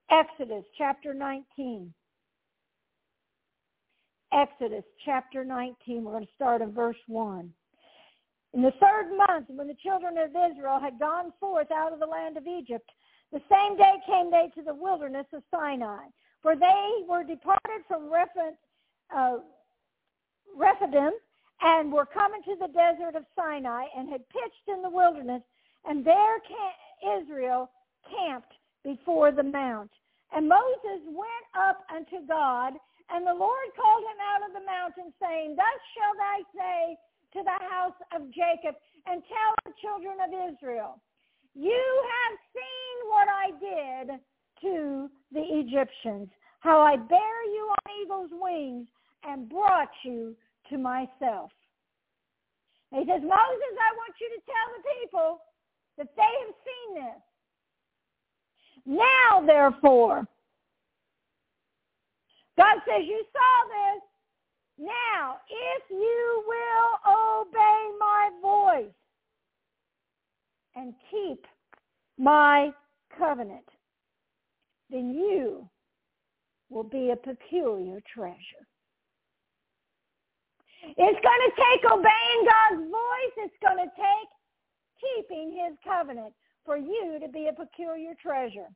Exodus 0.10 0.65
chapter 0.77 1.13
19. 1.13 1.94
Exodus 4.34 4.84
chapter 5.04 5.44
19. 5.44 6.04
We're 6.04 6.12
going 6.12 6.26
to 6.26 6.32
start 6.36 6.62
in 6.62 6.74
verse 6.74 6.98
1. 7.08 7.52
In 8.54 8.62
the 8.62 8.74
third 8.82 9.18
month, 9.28 9.48
when 9.50 9.68
the 9.68 9.78
children 9.82 10.18
of 10.18 10.30
Israel 10.30 10.80
had 10.80 11.00
gone 11.00 11.32
forth 11.40 11.72
out 11.72 11.94
of 11.94 12.00
the 12.00 12.06
land 12.06 12.38
of 12.38 12.48
Egypt, 12.48 12.90
the 13.32 13.42
same 13.50 13.78
day 13.78 13.94
came 14.06 14.30
they 14.30 14.50
to 14.56 14.62
the 14.62 14.74
wilderness 14.74 15.28
of 15.34 15.42
Sinai, 15.50 16.06
for 16.42 16.56
they 16.56 17.04
were 17.08 17.24
departed 17.24 17.86
from 17.88 18.12
uh, 19.16 19.38
Rephidim 20.58 21.12
and 21.62 21.92
were 21.92 22.06
coming 22.06 22.42
to 22.44 22.56
the 22.60 22.68
desert 22.68 23.16
of 23.16 23.24
Sinai 23.36 23.86
and 23.96 24.10
had 24.10 24.28
pitched 24.30 24.68
in 24.68 24.82
the 24.82 24.90
wilderness, 24.90 25.42
and 25.86 26.04
there 26.06 26.42
Israel 27.22 27.70
camped 28.10 28.54
before 28.84 29.32
the 29.32 29.44
mount. 29.44 29.92
And 30.36 30.48
Moses 30.48 31.02
went 31.06 31.48
up 31.56 31.86
unto 31.94 32.26
God, 32.28 32.74
and 33.13 33.27
the 33.27 33.36
Lord 33.36 33.68
called 33.75 34.03
him 34.03 34.20
out 34.24 34.48
of 34.48 34.56
the 34.56 34.65
mountain, 34.65 35.12
saying, 35.20 35.56
Thus 35.56 35.80
shall 35.96 36.15
thou 36.15 36.38
say 36.56 36.98
to 37.36 37.44
the 37.44 37.60
house 37.68 38.00
of 38.15 38.32
Jacob 38.32 38.75
and 39.06 39.22
tell 39.27 39.51
the 39.65 39.75
children 39.84 40.18
of 40.24 40.32
Israel, 40.32 41.00
you 41.53 41.84
have 42.08 42.36
seen 42.56 42.96
what 43.12 43.27
I 43.27 43.48
did 43.60 44.20
to 44.63 45.10
the 45.32 45.44
Egyptians, 45.44 46.30
how 46.60 46.80
I 46.80 46.96
bare 46.96 47.44
you 47.51 47.68
on 47.68 48.01
eagle's 48.01 48.32
wings 48.32 48.88
and 49.24 49.50
brought 49.50 49.91
you 50.03 50.36
to 50.70 50.77
myself. 50.77 51.51
he 52.91 53.03
says, 53.03 53.22
Moses, 53.22 53.74
I 53.75 53.91
want 54.00 54.15
you 54.22 54.29
to 54.31 54.42
tell 54.48 54.68
the 54.77 54.83
people 55.01 55.42
that 55.98 56.07
they 56.16 56.33
have 56.46 56.55
seen 56.64 57.03
this. 57.03 57.22
Now, 58.86 59.46
therefore, 59.46 60.27
God 62.62 62.78
says, 62.88 63.02
you 63.08 63.24
saw 63.34 63.54
this. 63.74 64.88
Now, 64.88 65.38
if 65.50 65.84
you 65.90 66.44
will 66.48 67.42
obey 67.42 67.90
my 68.00 68.30
voice 68.40 68.94
and 70.76 70.94
keep 71.10 71.48
my 72.20 72.72
covenant, 73.18 73.66
then 74.92 75.10
you 75.10 75.68
will 76.70 76.84
be 76.84 77.10
a 77.10 77.16
peculiar 77.16 78.00
treasure. 78.14 78.68
It's 80.84 80.98
going 80.98 81.16
to 81.16 81.54
take 81.58 81.92
obeying 81.92 82.46
God's 82.46 82.92
voice. 82.92 83.36
It's 83.38 83.58
going 83.62 83.78
to 83.78 83.92
take 83.96 84.30
keeping 85.02 85.50
his 85.52 85.78
covenant 85.84 86.34
for 86.64 86.78
you 86.78 87.18
to 87.22 87.28
be 87.28 87.48
a 87.48 87.54
peculiar 87.54 88.14
treasure. 88.22 88.70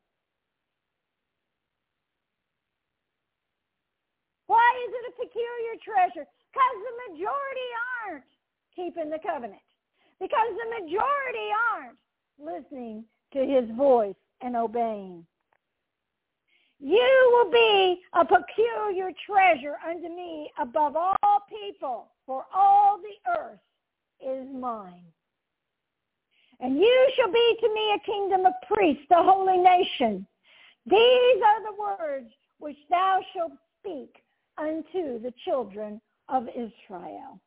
Why 4.48 4.86
is 4.88 4.94
it 4.94 5.14
a 5.14 5.26
peculiar 5.26 5.76
treasure? 5.84 6.28
Because 6.52 6.78
the 6.84 7.14
majority 7.14 7.70
aren't 8.06 8.24
keeping 8.76 9.10
the 9.10 9.20
covenant. 9.20 9.62
Because 10.20 10.48
the 10.56 10.82
majority 10.82 11.50
aren't 11.74 11.98
listening 12.40 13.06
to 13.34 13.46
his 13.46 13.70
voice 13.76 14.16
and 14.42 14.56
obeying. 14.56 15.26
You 16.80 17.32
will 17.34 17.52
be 17.52 18.02
a 18.14 18.26
peculiar 18.26 19.12
treasure 19.26 19.76
unto 19.88 20.10
me 20.10 20.52
above 20.60 20.96
all 20.96 21.40
people, 21.50 22.12
for 22.26 22.46
all 22.54 23.00
the 23.00 23.32
earth 23.40 23.60
is 24.22 24.48
mine. 24.54 25.04
And 26.60 26.78
you 26.78 27.10
shall 27.16 27.32
be 27.32 27.58
to 27.62 27.74
me 27.74 27.94
a 27.96 28.06
kingdom 28.06 28.46
of 28.46 28.54
priests, 28.72 29.06
a 29.12 29.24
holy 29.24 29.58
nation. 29.58 30.26
These 30.86 31.42
are 31.46 31.64
the 31.64 31.78
words 31.78 32.30
which 32.60 32.78
thou 32.90 33.20
shalt 33.34 33.54
speak 33.80 34.16
unto 34.58 35.20
the 35.20 35.34
children 35.44 36.02
of 36.30 36.48
Israel. 36.50 37.40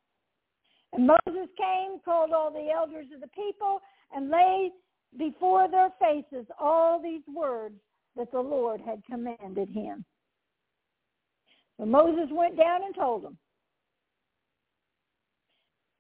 And 0.93 1.07
Moses 1.07 1.49
came, 1.57 2.01
called 2.05 2.33
all 2.33 2.51
the 2.51 2.71
elders 2.71 3.07
of 3.15 3.21
the 3.21 3.29
people, 3.29 3.81
and 4.15 4.31
laid 4.31 4.73
before 5.19 5.71
their 5.71 5.91
faces 6.01 6.47
all 6.59 7.01
these 7.01 7.23
words 7.35 7.75
that 8.17 8.31
the 8.33 8.41
Lord 8.41 8.81
had 8.81 9.03
commanded 9.05 9.69
him. 9.69 10.05
So 11.79 11.87
Moses 11.87 12.29
went 12.31 12.57
down 12.57 12.85
and 12.85 12.95
told 12.95 13.25
them. 13.25 13.39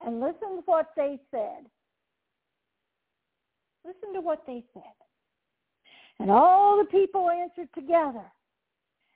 And 0.05 0.21
listen 0.21 0.57
to 0.57 0.63
what 0.65 0.89
they 0.97 1.19
said. 1.31 1.67
Listen 3.85 4.13
to 4.15 4.21
what 4.21 4.45
they 4.47 4.65
said. 4.73 4.83
And 6.19 6.31
all 6.31 6.79
the 6.79 6.91
people 6.91 7.31
answered 7.31 7.69
together 7.75 8.25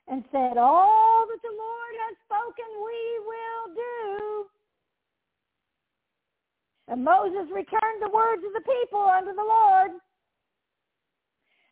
and 0.07 0.23
said, 0.31 0.57
All 0.57 1.25
that 1.27 1.41
the 1.41 1.55
Lord 1.55 1.93
has 2.07 2.15
spoken 2.25 2.69
we 2.83 3.03
will 3.23 3.65
do. 3.75 4.45
And 6.89 7.03
Moses 7.03 7.47
returned 7.51 8.01
the 8.01 8.13
words 8.13 8.43
of 8.45 8.53
the 8.53 8.67
people 8.67 9.01
unto 9.01 9.33
the 9.33 9.41
Lord. 9.41 9.91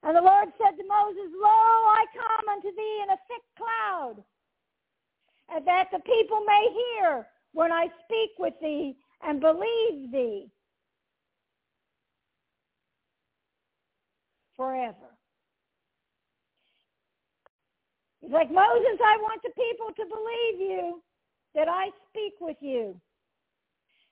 And 0.03 0.15
the 0.15 0.21
Lord 0.21 0.49
said 0.57 0.77
to 0.77 0.87
Moses, 0.87 1.29
Lo, 1.35 1.49
I 1.49 2.05
come 2.15 2.49
unto 2.49 2.69
thee 2.75 2.99
in 3.03 3.09
a 3.09 3.19
thick 3.27 3.43
cloud, 3.57 4.23
and 5.53 5.67
that 5.67 5.89
the 5.91 5.99
people 5.99 6.43
may 6.47 6.67
hear 6.73 7.27
when 7.53 7.71
I 7.71 7.87
speak 8.05 8.31
with 8.39 8.53
thee 8.61 8.95
and 9.21 9.39
believe 9.39 10.11
thee 10.11 10.49
forever. 14.55 15.17
He's 18.21 18.31
like, 18.31 18.51
Moses, 18.51 19.01
I 19.01 19.17
want 19.17 19.41
the 19.41 19.49
people 19.57 19.89
to 19.97 20.05
believe 20.05 20.57
you 20.61 21.01
that 21.55 21.67
I 21.67 21.89
speak 22.09 22.33
with 22.39 22.57
you. 22.61 22.95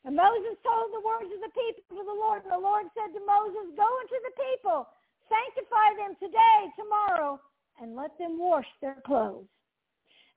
And 0.06 0.16
Moses 0.16 0.58
told 0.64 0.92
the 0.92 1.06
words 1.06 1.30
of 1.30 1.42
the 1.42 1.54
people 1.54 1.84
to 1.98 2.04
the 2.06 2.20
Lord. 2.20 2.44
And 2.44 2.52
the 2.52 2.58
Lord 2.58 2.86
said 2.96 3.14
to 3.14 3.26
Moses, 3.26 3.78
go 3.78 3.90
into 4.02 4.20
the 4.24 4.36
people, 4.42 4.88
sanctify 5.30 5.94
them 5.98 6.16
today, 6.20 6.60
tomorrow, 6.78 7.40
and 7.82 7.96
let 7.96 8.18
them 8.18 8.40
wash 8.40 8.66
their 8.82 8.98
clothes. 9.06 9.46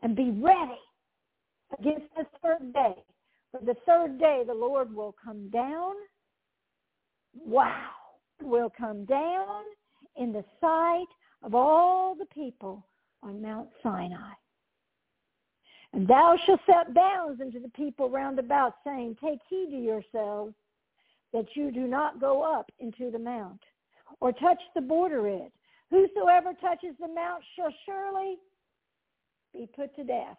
And 0.02 0.16
be 0.16 0.30
ready 0.30 0.80
against 1.78 2.12
the 2.16 2.26
third 2.42 2.72
day. 2.72 2.94
For 3.52 3.60
the 3.64 3.76
third 3.86 4.18
day 4.18 4.42
the 4.46 4.54
Lord 4.54 4.92
will 4.94 5.14
come 5.24 5.48
down. 5.50 5.94
Wow. 7.34 7.90
Will 8.42 8.72
come 8.76 9.04
down 9.04 9.62
in 10.16 10.32
the 10.32 10.44
sight 10.60 11.06
of 11.44 11.54
all 11.54 12.16
the 12.16 12.26
people 12.26 12.84
on 13.22 13.42
Mount 13.42 13.68
Sinai. 13.82 14.32
And 15.92 16.08
thou 16.08 16.36
shalt 16.46 16.60
set 16.66 16.94
bounds 16.94 17.40
unto 17.40 17.60
the 17.60 17.68
people 17.70 18.08
round 18.08 18.38
about, 18.38 18.76
saying, 18.84 19.16
Take 19.22 19.40
heed 19.48 19.70
to 19.70 19.76
yourselves 19.76 20.54
that 21.32 21.46
you 21.54 21.70
do 21.70 21.86
not 21.86 22.20
go 22.20 22.42
up 22.42 22.70
into 22.78 23.10
the 23.10 23.18
mount, 23.18 23.60
or 24.20 24.32
touch 24.32 24.58
the 24.74 24.80
border 24.80 25.26
it, 25.28 25.52
Whosoever 25.92 26.54
touches 26.54 26.96
the 26.98 27.08
mount 27.08 27.44
shall 27.54 27.72
surely 27.84 28.38
be 29.52 29.68
put 29.76 29.94
to 29.96 30.04
death. 30.04 30.38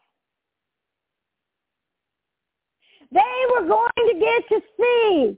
They 3.11 3.21
were 3.51 3.67
going 3.67 3.91
to 3.95 4.19
get 4.19 4.49
to 4.49 4.61
see 4.79 5.37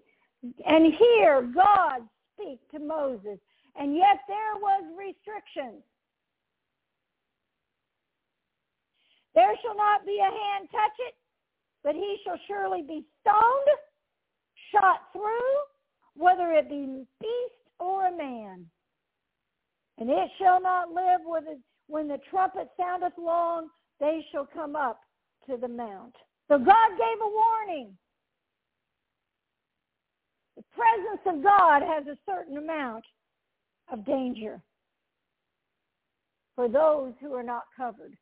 and 0.66 0.94
hear 0.94 1.42
God 1.54 2.04
speak 2.34 2.60
to 2.72 2.80
Moses. 2.80 3.40
And 3.78 3.94
yet 3.94 4.22
there 4.30 4.56
was 4.56 4.84
restrictions. 4.98 5.84
There 9.36 9.54
shall 9.62 9.76
not 9.76 10.06
be 10.06 10.18
a 10.20 10.24
hand 10.24 10.70
touch 10.72 10.98
it, 11.00 11.14
but 11.84 11.94
he 11.94 12.18
shall 12.24 12.40
surely 12.48 12.82
be 12.82 13.06
stoned, 13.22 13.78
shot 14.72 15.02
through, 15.12 15.56
whether 16.16 16.52
it 16.54 16.70
be 16.70 17.06
beast 17.20 17.66
or 17.80 18.08
a 18.08 18.18
man. 18.18 18.66
And 19.98 20.10
it 20.10 20.30
shall 20.40 20.62
not 20.62 20.90
live 20.90 21.22
it. 21.48 21.60
when 21.88 22.08
the 22.08 22.20
trumpet 22.30 22.70
soundeth 22.78 23.14
long, 23.18 23.68
they 24.00 24.26
shall 24.32 24.48
come 24.52 24.76
up 24.76 25.00
to 25.50 25.58
the 25.58 25.68
mount. 25.68 26.16
So 26.48 26.58
God 26.58 26.90
gave 26.98 27.22
a 27.22 27.30
warning. 27.30 27.98
The 30.56 30.64
presence 30.74 31.22
of 31.26 31.44
God 31.44 31.82
has 31.82 32.08
a 32.08 32.18
certain 32.26 32.58
amount 32.58 33.04
of 33.92 34.06
danger 34.06 34.62
for 36.56 36.70
those 36.70 37.14
who 37.20 37.34
are 37.34 37.44
not 37.44 37.64
covered. 37.76 38.16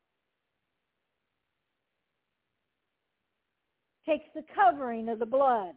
Takes 4.05 4.25
the 4.35 4.43
covering 4.53 5.09
of 5.09 5.19
the 5.19 5.25
blood 5.25 5.73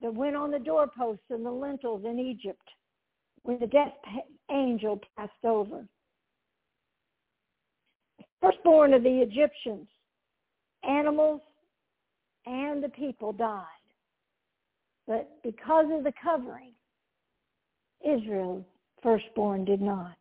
that 0.00 0.12
went 0.12 0.36
on 0.36 0.50
the 0.50 0.58
doorposts 0.58 1.22
and 1.30 1.46
the 1.46 1.50
lintels 1.50 2.04
in 2.04 2.18
Egypt 2.18 2.62
when 3.42 3.58
the 3.60 3.66
death 3.66 3.92
angel 4.50 5.00
passed 5.16 5.32
over. 5.44 5.86
Firstborn 8.40 8.94
of 8.94 9.04
the 9.04 9.20
Egyptians, 9.20 9.86
animals 10.82 11.40
and 12.46 12.82
the 12.82 12.88
people 12.88 13.32
died. 13.32 13.64
But 15.06 15.30
because 15.42 15.86
of 15.92 16.04
the 16.04 16.12
covering, 16.22 16.72
Israel's 18.04 18.64
firstborn 19.02 19.64
did 19.64 19.80
not. 19.80 20.16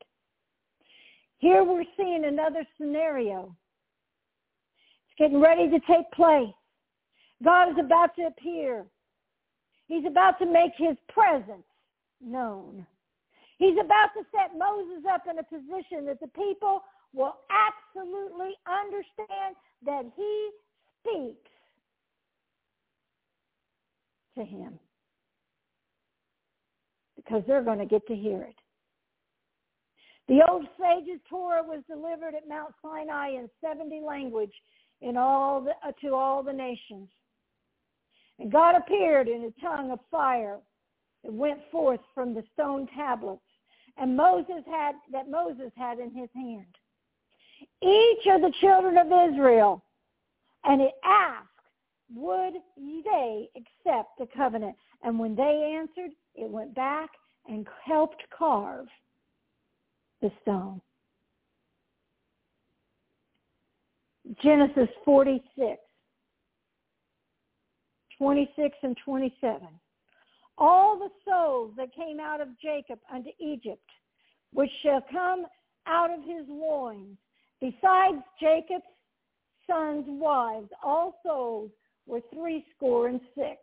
Here 1.37 1.63
we're 1.63 1.83
seeing 1.97 2.25
another 2.25 2.63
scenario. 2.77 3.55
Getting 5.21 5.39
ready 5.39 5.69
to 5.69 5.79
take 5.81 6.09
place. 6.15 6.49
God 7.43 7.69
is 7.69 7.75
about 7.79 8.15
to 8.15 8.23
appear. 8.23 8.87
He's 9.87 10.03
about 10.07 10.39
to 10.39 10.47
make 10.47 10.71
his 10.75 10.97
presence 11.09 11.61
known. 12.19 12.87
He's 13.59 13.77
about 13.79 14.09
to 14.17 14.25
set 14.31 14.57
Moses 14.57 15.03
up 15.13 15.25
in 15.29 15.37
a 15.37 15.43
position 15.43 16.07
that 16.07 16.19
the 16.21 16.27
people 16.29 16.81
will 17.13 17.35
absolutely 17.51 18.55
understand 18.65 19.55
that 19.85 20.11
he 20.15 20.49
speaks 21.01 21.51
to 24.39 24.43
him 24.43 24.79
because 27.15 27.43
they're 27.45 27.63
going 27.63 27.77
to 27.77 27.85
get 27.85 28.07
to 28.07 28.15
hear 28.15 28.41
it. 28.41 28.55
The 30.27 30.39
old 30.49 30.65
sages 30.79 31.21
Torah 31.29 31.61
was 31.61 31.83
delivered 31.87 32.33
at 32.33 32.49
Mount 32.49 32.73
Sinai 32.81 33.33
in 33.35 33.47
70 33.63 34.01
language 34.01 34.53
in 35.01 35.17
all 35.17 35.61
the, 35.61 35.71
uh, 35.85 35.91
to 36.01 36.13
all 36.13 36.43
the 36.43 36.53
nations. 36.53 37.09
And 38.39 38.51
God 38.51 38.75
appeared 38.75 39.27
in 39.27 39.43
a 39.43 39.61
tongue 39.61 39.91
of 39.91 39.99
fire 40.09 40.59
that 41.23 41.33
went 41.33 41.59
forth 41.71 41.99
from 42.13 42.33
the 42.33 42.43
stone 42.53 42.87
tablets 42.95 43.41
and 43.97 44.15
Moses 44.15 44.63
had 44.67 44.95
that 45.11 45.29
Moses 45.29 45.71
had 45.75 45.99
in 45.99 46.11
his 46.11 46.29
hand. 46.33 46.65
Each 47.81 48.27
of 48.27 48.41
the 48.41 48.53
children 48.59 48.97
of 48.97 49.07
Israel, 49.07 49.83
and 50.63 50.81
it 50.81 50.93
asked, 51.03 51.47
would 52.13 52.55
they 52.77 53.49
accept 53.55 54.17
the 54.17 54.27
covenant? 54.35 54.75
And 55.03 55.19
when 55.19 55.35
they 55.35 55.77
answered, 55.77 56.11
it 56.35 56.49
went 56.49 56.75
back 56.75 57.09
and 57.47 57.67
helped 57.83 58.23
carve 58.35 58.87
the 60.21 60.31
stone. 60.41 60.81
Genesis 64.41 64.89
46, 65.05 65.77
26 68.17 68.77
and 68.83 68.97
27 69.03 69.67
all 70.61 70.97
the 70.97 71.09
souls 71.27 71.71
that 71.75 71.93
came 71.95 72.19
out 72.19 72.39
of 72.39 72.47
Jacob 72.61 72.99
unto 73.11 73.31
Egypt, 73.39 73.89
which 74.53 74.69
shall 74.83 75.03
come 75.11 75.45
out 75.87 76.11
of 76.11 76.19
his 76.19 76.45
loins, 76.47 77.17
besides 77.59 78.21
Jacob's 78.39 78.85
sons' 79.67 80.05
wives, 80.07 80.69
all 80.83 81.19
souls 81.25 81.71
were 82.05 82.21
threescore 82.31 83.07
and 83.07 83.19
six. 83.35 83.57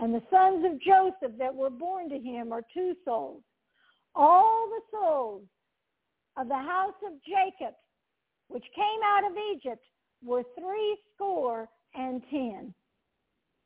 And 0.00 0.14
the 0.14 0.22
sons 0.30 0.66
of 0.66 0.80
Joseph 0.82 1.38
that 1.38 1.54
were 1.54 1.70
born 1.70 2.10
to 2.10 2.18
him 2.18 2.52
are 2.52 2.62
two 2.74 2.94
souls. 3.06 3.42
All 4.14 4.68
the 4.68 4.98
souls 4.98 5.44
of 6.36 6.48
the 6.48 6.54
house 6.54 6.94
of 7.06 7.12
Jacob, 7.24 7.74
which 8.48 8.64
came 8.74 9.00
out 9.04 9.30
of 9.30 9.36
Egypt, 9.54 9.84
were 10.24 10.42
three 10.58 10.96
score 11.14 11.68
and 11.94 12.22
ten. 12.30 12.74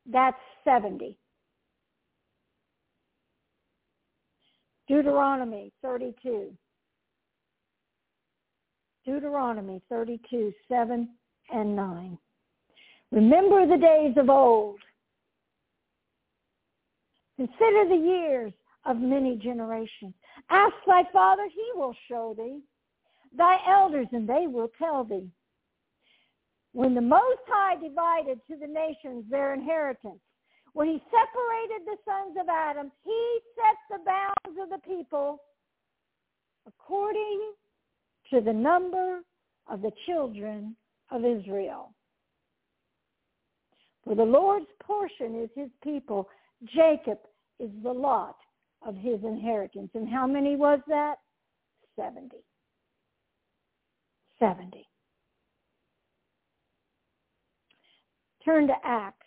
That's 0.07 0.37
seventy. 0.64 1.19
Deuteronomy 4.88 5.73
32. 5.83 6.53
Deuteronomy 9.07 9.81
32, 9.88 10.53
7 10.69 11.09
and 11.53 11.77
9. 11.77 12.19
Remember 13.12 13.66
the 13.66 13.81
days 13.81 14.14
of 14.16 14.29
old. 14.29 14.81
Consider 17.37 17.88
the 17.88 17.95
years 17.95 18.53
of 18.85 18.97
many 18.99 19.37
generations. 19.37 20.12
Ask 20.51 20.75
thy 20.87 21.05
father, 21.12 21.49
he 21.53 21.79
will 21.79 21.95
show 22.09 22.35
thee. 22.37 22.61
Thy 23.37 23.57
elders, 23.69 24.09
and 24.12 24.29
they 24.29 24.47
will 24.47 24.71
tell 24.79 25.05
thee. 25.05 25.31
When 26.73 26.95
the 26.95 27.01
Most 27.01 27.43
High 27.49 27.77
divided 27.77 28.40
to 28.49 28.57
the 28.57 28.66
nations 28.66 29.25
their 29.29 29.55
inheritance, 29.55 30.21
when 30.73 30.88
he 30.88 31.03
separated 31.11 31.87
the 31.87 31.97
sons 32.05 32.37
of 32.40 32.49
Adam, 32.49 32.93
he 33.05 33.38
set 33.57 33.77
the 33.99 34.05
bounds 34.05 34.61
of 34.61 34.71
the 34.71 34.79
people 34.87 35.43
according 36.66 37.53
to 38.31 38.40
the 38.40 38.53
number 38.53 39.21
of 39.69 39.83
the 39.83 39.90
children 40.07 40.77
of 41.11 41.25
Israel. 41.25 41.93
For 44.05 44.14
the 44.14 44.23
Lord's 44.23 44.66
portion 44.83 45.40
is 45.43 45.51
his 45.55 45.71
people. 45.83 46.29
Jacob 46.64 47.19
is 47.59 47.71
the 47.83 47.93
lot 47.93 48.37
of 48.87 48.97
his 48.97 49.23
inheritance. 49.25 49.90
And 49.95 50.09
how 50.09 50.27
many 50.27 50.57
was 50.57 50.81
that? 50.88 51.16
Seventy. 51.97 52.45
Seventy. 54.40 54.88
Turn 58.44 58.66
to 58.66 58.74
Acts 58.83 59.26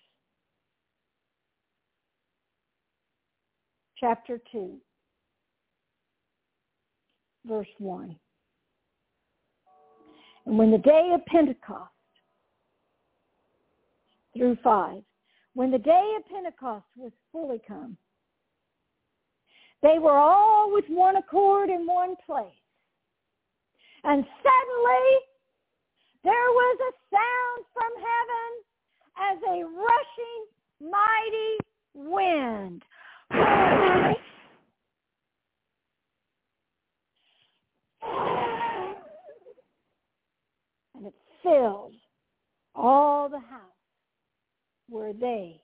chapter 3.99 4.41
2, 4.52 4.76
verse 7.45 7.67
1. 7.78 8.15
And 10.45 10.58
when 10.58 10.71
the 10.71 10.78
day 10.80 11.12
of 11.13 11.23
Pentecost, 11.28 11.91
through 14.36 14.58
5, 14.63 15.04
when 15.54 15.71
the 15.71 15.78
day 15.78 16.15
of 16.17 16.26
Pentecost 16.26 16.86
was 16.97 17.12
fully 17.32 17.62
come, 17.65 17.95
they 19.84 19.99
were 19.99 20.17
all 20.17 20.73
with 20.73 20.86
one 20.88 21.17
accord 21.17 21.69
in 21.69 21.86
one 21.86 22.15
place. 22.26 22.62
And 24.04 24.26
suddenly 24.44 25.08
there 26.24 26.34
was 26.34 26.78
a 26.82 26.94
sound 27.10 27.66
from 27.74 27.92
heaven 28.10 28.52
as 29.32 29.38
a 29.48 29.63
rushing 29.66 30.46
mighty 30.82 31.58
wind 31.94 32.84
and 40.96 41.06
it 41.06 41.13
filled 41.42 41.94
all 42.76 43.30
the 43.30 43.39
house 43.39 43.62
where 44.89 45.13
they 45.13 45.62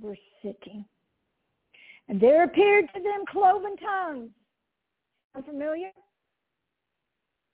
were 0.00 0.16
sitting. 0.42 0.84
And 2.08 2.20
there 2.20 2.44
appeared 2.44 2.86
to 2.94 3.02
them 3.02 3.24
cloven 3.28 3.76
tongues. 3.76 4.30
Unfamiliar? 5.34 5.90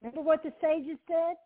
Remember 0.03 0.23
what 0.23 0.43
the 0.43 0.53
sages 0.61 0.99
said? 1.07 1.39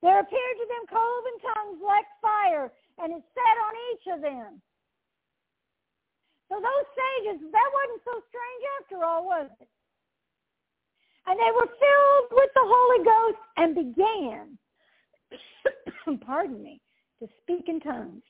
There 0.00 0.20
appeared 0.20 0.56
to 0.56 0.66
them 0.70 0.86
cloven 0.88 1.36
tongues 1.42 1.80
like 1.84 2.06
fire, 2.22 2.72
and 2.98 3.12
it 3.12 3.22
sat 3.34 3.56
on 3.66 3.74
each 3.90 4.06
of 4.14 4.20
them. 4.22 4.62
So 6.48 6.56
those 6.56 6.86
sages, 6.94 7.40
that 7.50 7.70
wasn't 7.74 8.02
so 8.04 8.22
strange 8.30 8.62
after 8.80 9.04
all, 9.04 9.26
was 9.26 9.50
it? 9.60 9.68
And 11.26 11.38
they 11.38 11.50
were 11.54 11.66
filled 11.66 12.28
with 12.32 12.50
the 12.54 12.64
Holy 12.64 13.04
Ghost 13.04 13.42
and 13.56 13.74
began, 13.74 14.58
pardon 16.26 16.62
me, 16.62 16.80
to 17.20 17.28
speak 17.42 17.68
in 17.68 17.80
tongues. 17.80 18.22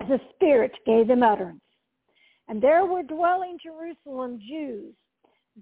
The 0.00 0.20
Spirit 0.34 0.72
gave 0.86 1.08
them 1.08 1.22
utterance. 1.22 1.60
And 2.48 2.62
there 2.62 2.86
were 2.86 3.02
dwelling 3.02 3.58
Jerusalem 3.62 4.38
Jews, 4.48 4.94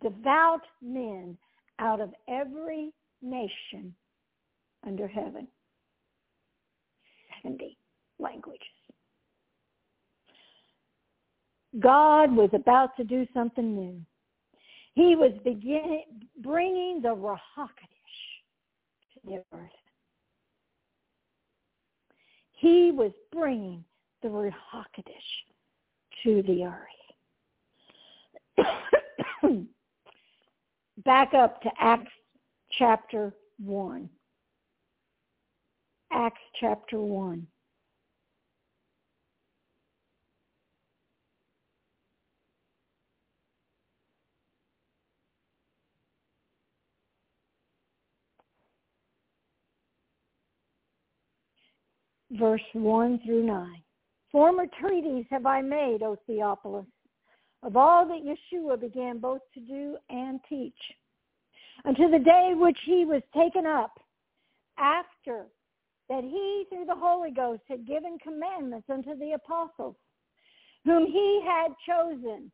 devout 0.03 0.63
men 0.83 1.37
out 1.79 2.01
of 2.01 2.11
every 2.29 2.93
nation 3.23 3.95
under 4.87 5.09
heaven. 5.09 5.47
70 7.43 7.77
languages. 8.19 8.61
God 11.81 12.35
was 12.35 12.51
about 12.53 12.97
to 12.97 13.05
do 13.05 13.27
something 13.35 13.75
new. 13.75 14.01
He 14.95 15.17
was 15.17 15.33
beginning, 15.43 16.05
bringing 16.41 17.01
the 17.03 17.09
Ruach 17.09 17.39
HaKodesh 17.59 17.67
to 19.15 19.21
the 19.25 19.43
earth. 19.53 19.71
He 22.53 22.93
was 22.93 23.11
bringing 23.33 23.85
the 24.23 24.29
Ruach 24.29 24.53
HaKodesh 24.73 25.45
to 26.23 26.43
the 26.43 26.65
earth. 26.65 26.87
Back 30.99 31.35
up 31.35 31.61
to 31.63 31.71
Acts 31.81 32.13
chapter 32.79 33.35
1. 33.59 34.09
Acts 36.13 36.41
chapter 36.61 37.01
1. 37.01 37.47
Verse 52.31 52.61
1 52.73 53.21
through 53.25 53.45
9. 53.45 53.83
Former 54.31 54.67
treaties 54.81 55.25
have 55.31 55.47
I 55.47 55.61
made, 55.61 56.03
O 56.03 56.17
Theophilus, 56.27 56.87
of 57.65 57.77
all 57.77 58.07
that 58.07 58.21
Yeshua 58.23 58.79
began 58.79 59.19
both 59.19 59.41
to 59.55 59.61
do 59.61 59.97
and 60.11 60.39
teach, 60.49 60.79
unto 61.85 62.11
the 62.11 62.19
day 62.19 62.53
which 62.55 62.79
he 62.85 63.05
was 63.05 63.23
taken 63.35 63.67
up, 63.67 63.99
after 64.79 65.47
that 66.11 66.23
he, 66.23 66.65
through 66.69 66.85
the 66.85 66.95
Holy 66.95 67.31
Ghost, 67.31 67.63
had 67.69 67.87
given 67.87 68.19
commandments 68.19 68.89
unto 68.91 69.19
the 69.19 69.33
apostles, 69.33 69.97
whom 70.85 71.07
he 71.07 71.43
had 71.47 71.73
chosen, 71.89 72.53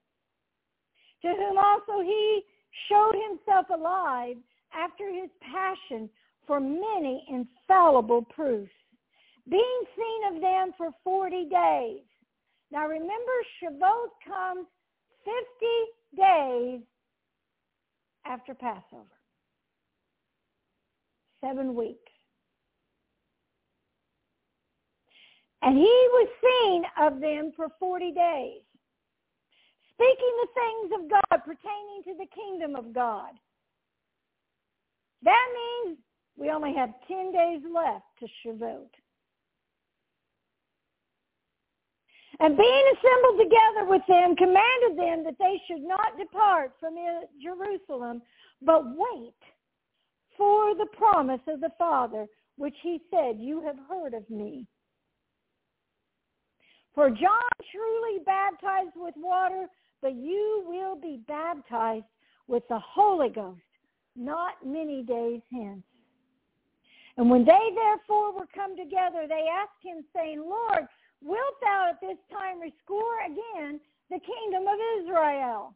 to 1.23 1.29
whom 1.29 1.59
also 1.59 2.01
he 2.03 2.43
showed 2.89 3.15
himself 3.29 3.67
alive 3.75 4.37
after 4.73 5.13
his 5.13 5.31
passion 5.41 6.09
for 6.47 6.61
many 6.61 7.27
infallible 7.29 8.23
proofs 8.23 8.71
being 9.49 9.83
seen 9.97 10.37
of 10.37 10.41
them 10.41 10.73
for 10.77 10.91
40 11.03 11.47
days. 11.47 12.03
Now 12.71 12.87
remember, 12.87 13.33
Shavuot 13.61 14.11
comes 14.25 14.67
50 15.31 16.23
days 16.23 16.81
after 18.27 18.55
Passover. 18.55 19.05
Seven 21.43 21.75
weeks. 21.75 21.99
And 25.63 25.77
he 25.77 25.83
was 25.85 26.29
seen 26.43 26.83
of 27.01 27.21
them 27.21 27.53
for 27.55 27.69
40 27.79 28.13
days, 28.13 28.63
speaking 29.93 30.35
the 30.41 30.49
things 30.55 30.93
of 31.03 31.11
God 31.11 31.39
pertaining 31.45 32.03
to 32.05 32.15
the 32.19 32.27
kingdom 32.35 32.77
of 32.77 32.95
God. 32.95 33.31
That 35.23 35.47
means 35.55 35.99
we 36.39 36.51
only 36.51 36.75
have 36.75 36.91
10 37.07 37.33
days 37.33 37.61
left 37.73 38.07
to 38.21 38.27
Shavuot. 38.43 38.89
And 42.41 42.57
being 42.57 42.85
assembled 42.95 43.39
together 43.39 43.89
with 43.89 44.03
them, 44.09 44.35
commanded 44.35 44.99
them 44.99 45.25
that 45.25 45.37
they 45.39 45.61
should 45.67 45.83
not 45.83 46.19
depart 46.19 46.73
from 46.81 46.95
Jerusalem, 47.43 48.23
but 48.63 48.83
wait 48.87 49.35
for 50.37 50.75
the 50.75 50.87
promise 50.97 51.41
of 51.47 51.61
the 51.61 51.71
Father, 51.79 52.27
which 52.57 52.77
he 52.83 53.01
said, 53.11 53.37
you 53.39 53.63
have 53.63 53.77
heard 53.89 54.15
of 54.15 54.29
me. 54.31 54.67
For 56.95 57.11
John 57.11 57.51
truly 57.71 58.21
baptized 58.25 58.97
with 58.97 59.15
water, 59.17 59.67
but 60.01 60.15
you 60.15 60.65
will 60.67 60.97
be 60.97 61.21
baptized 61.29 62.07
with 62.49 62.63
the 62.69 62.81
Holy 62.81 63.29
Ghost 63.29 63.61
not 64.17 64.55
many 64.65 65.03
days 65.03 65.41
hence. 65.53 65.83
And 67.17 67.31
when 67.31 67.45
they 67.45 67.69
therefore 67.75 68.33
were 68.33 68.49
come 68.55 68.77
together, 68.77 69.27
they 69.29 69.47
asked 69.51 69.83
him, 69.83 70.05
saying, 70.15 70.41
Lord, 70.41 70.87
wilt 71.23 71.61
thou 71.61 71.91
at 71.91 72.01
this 72.01 72.19
time 72.31 72.61
restore 72.61 73.21
again 73.27 73.81
the 74.11 74.19
kingdom 74.19 74.67
of 74.67 74.79
Israel? 75.01 75.75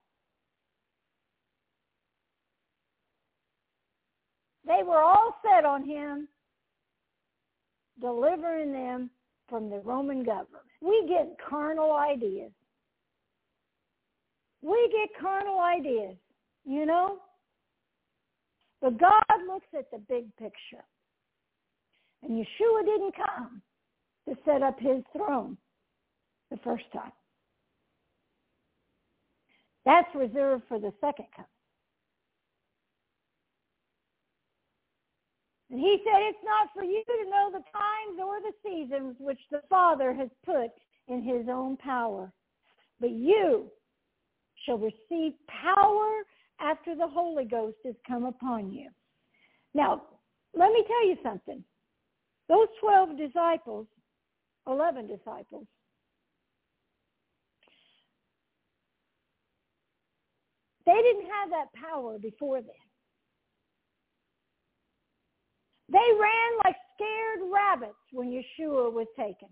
They 4.67 4.83
were 4.83 5.03
all 5.03 5.37
set 5.43 5.65
on 5.65 5.85
him, 5.85 6.27
delivering 8.01 8.73
them 8.73 9.11
from 9.49 9.69
the 9.69 9.81
Roman 9.81 10.25
government. 10.25 10.65
We 10.81 11.07
get 11.07 11.37
carnal 11.49 11.93
ideas. 11.93 12.51
We 14.63 14.91
get 14.91 15.21
carnal 15.21 15.61
ideas, 15.61 16.17
you 16.65 16.87
know? 16.87 17.19
But 18.81 18.99
God 18.99 19.23
looks 19.47 19.67
at 19.79 19.91
the 19.91 19.99
big 19.99 20.35
picture. 20.37 20.85
And 22.23 22.33
Yeshua 22.33 22.85
didn't 22.85 23.15
come 23.15 23.61
to 24.29 24.37
set 24.45 24.63
up 24.63 24.79
his 24.79 25.03
throne 25.17 25.57
the 26.51 26.57
first 26.59 26.85
time. 26.93 27.13
That's 29.85 30.09
reserved 30.15 30.65
for 30.69 30.79
the 30.79 30.93
second 31.01 31.27
coming. 31.35 31.49
And 35.71 35.81
he 35.81 35.99
said, 36.05 36.21
it's 36.23 36.39
not 36.45 36.69
for 36.75 36.85
you 36.85 37.03
to 37.05 37.31
know 37.31 37.51
the 37.51 37.65
times 37.73 38.21
or 38.25 38.41
the 38.41 38.53
seasons 38.65 39.17
which 39.19 39.41
the 39.51 39.61
Father 39.69 40.15
has 40.15 40.29
put 40.45 40.71
in 41.09 41.23
his 41.23 41.49
own 41.51 41.77
power. 41.79 42.33
But 43.01 43.11
you 43.11 43.71
shall 44.65 44.79
receive 44.79 45.33
power 45.49 46.23
after 46.61 46.95
the 46.95 47.09
Holy 47.09 47.45
Ghost 47.45 47.77
has 47.85 47.95
come 48.07 48.25
upon 48.25 48.73
you. 48.73 48.89
Now, 49.75 50.03
let 50.57 50.71
me 50.71 50.85
tell 50.87 51.09
you 51.09 51.17
something. 51.23 51.65
Those 52.49 52.69
12 52.81 53.19
disciples 53.19 53.87
11 54.67 55.07
disciples. 55.07 55.67
They 60.87 61.01
didn't 61.03 61.31
have 61.41 61.51
that 61.51 61.73
power 61.73 62.19
before 62.19 62.61
then. 62.61 62.71
They 65.91 65.99
ran 66.19 66.51
like 66.65 66.77
scared 66.95 67.41
rabbits 67.53 67.99
when 68.13 68.29
Yeshua 68.31 68.93
was 68.93 69.07
taken. 69.17 69.49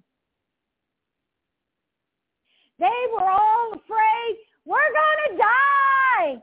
They 2.78 3.00
were 3.12 3.28
all 3.28 3.72
afraid, 3.74 4.36
we're 4.64 4.78
going 4.78 5.20
to 5.30 5.36
die. 5.36 6.42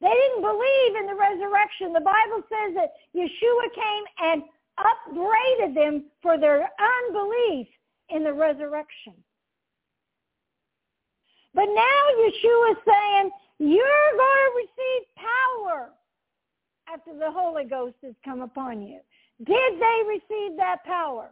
They 0.00 0.10
didn't 0.10 0.42
believe 0.42 0.92
in 0.98 1.06
the 1.06 1.14
resurrection. 1.14 1.92
The 1.92 2.02
Bible 2.02 2.42
says 2.50 2.74
that 2.74 2.90
Yeshua 3.14 3.66
came 3.74 4.04
and 4.18 4.42
upbraided 4.78 5.76
them 5.76 6.04
for 6.22 6.38
their 6.38 6.68
unbelief 7.08 7.66
in 8.10 8.24
the 8.24 8.32
resurrection. 8.32 9.14
But 11.54 11.66
now 11.66 12.02
Yeshua 12.18 12.70
is 12.72 12.78
saying, 12.86 13.30
you're 13.58 14.12
going 14.16 14.42
to 14.46 14.56
receive 14.56 15.06
power 15.16 15.90
after 16.92 17.16
the 17.18 17.30
Holy 17.30 17.64
Ghost 17.64 17.96
has 18.02 18.14
come 18.24 18.40
upon 18.40 18.82
you. 18.82 19.00
Did 19.44 19.80
they 19.80 20.02
receive 20.08 20.56
that 20.56 20.84
power? 20.84 21.30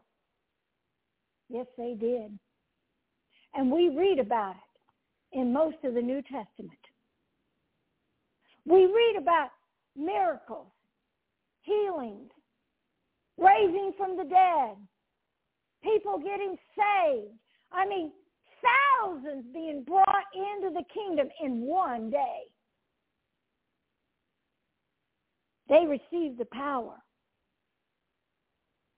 Yes, 1.48 1.66
they 1.76 1.94
did. 1.98 2.38
And 3.55 3.70
we 3.70 3.88
read 3.88 4.18
about 4.18 4.55
it 4.57 5.38
in 5.38 5.53
most 5.53 5.76
of 5.85 5.94
the 5.94 6.03
New 6.03 6.22
Testament. 6.22 6.79
We 8.66 8.85
read 8.87 9.16
about 9.18 9.50
miracles, 9.96 10.68
healings, 11.62 12.31
raising 13.40 13.92
from 13.96 14.16
the 14.16 14.24
dead, 14.24 14.76
people 15.83 16.18
getting 16.18 16.57
saved. 16.76 17.35
I 17.72 17.87
mean, 17.87 18.12
thousands 19.03 19.44
being 19.53 19.85
brought 19.85 20.24
into 20.35 20.74
the 20.74 20.85
kingdom 20.92 21.29
in 21.42 21.62
one 21.62 22.11
day. 22.11 22.42
They 25.68 25.87
received 25.87 26.38
the 26.38 26.46
power. 26.53 26.96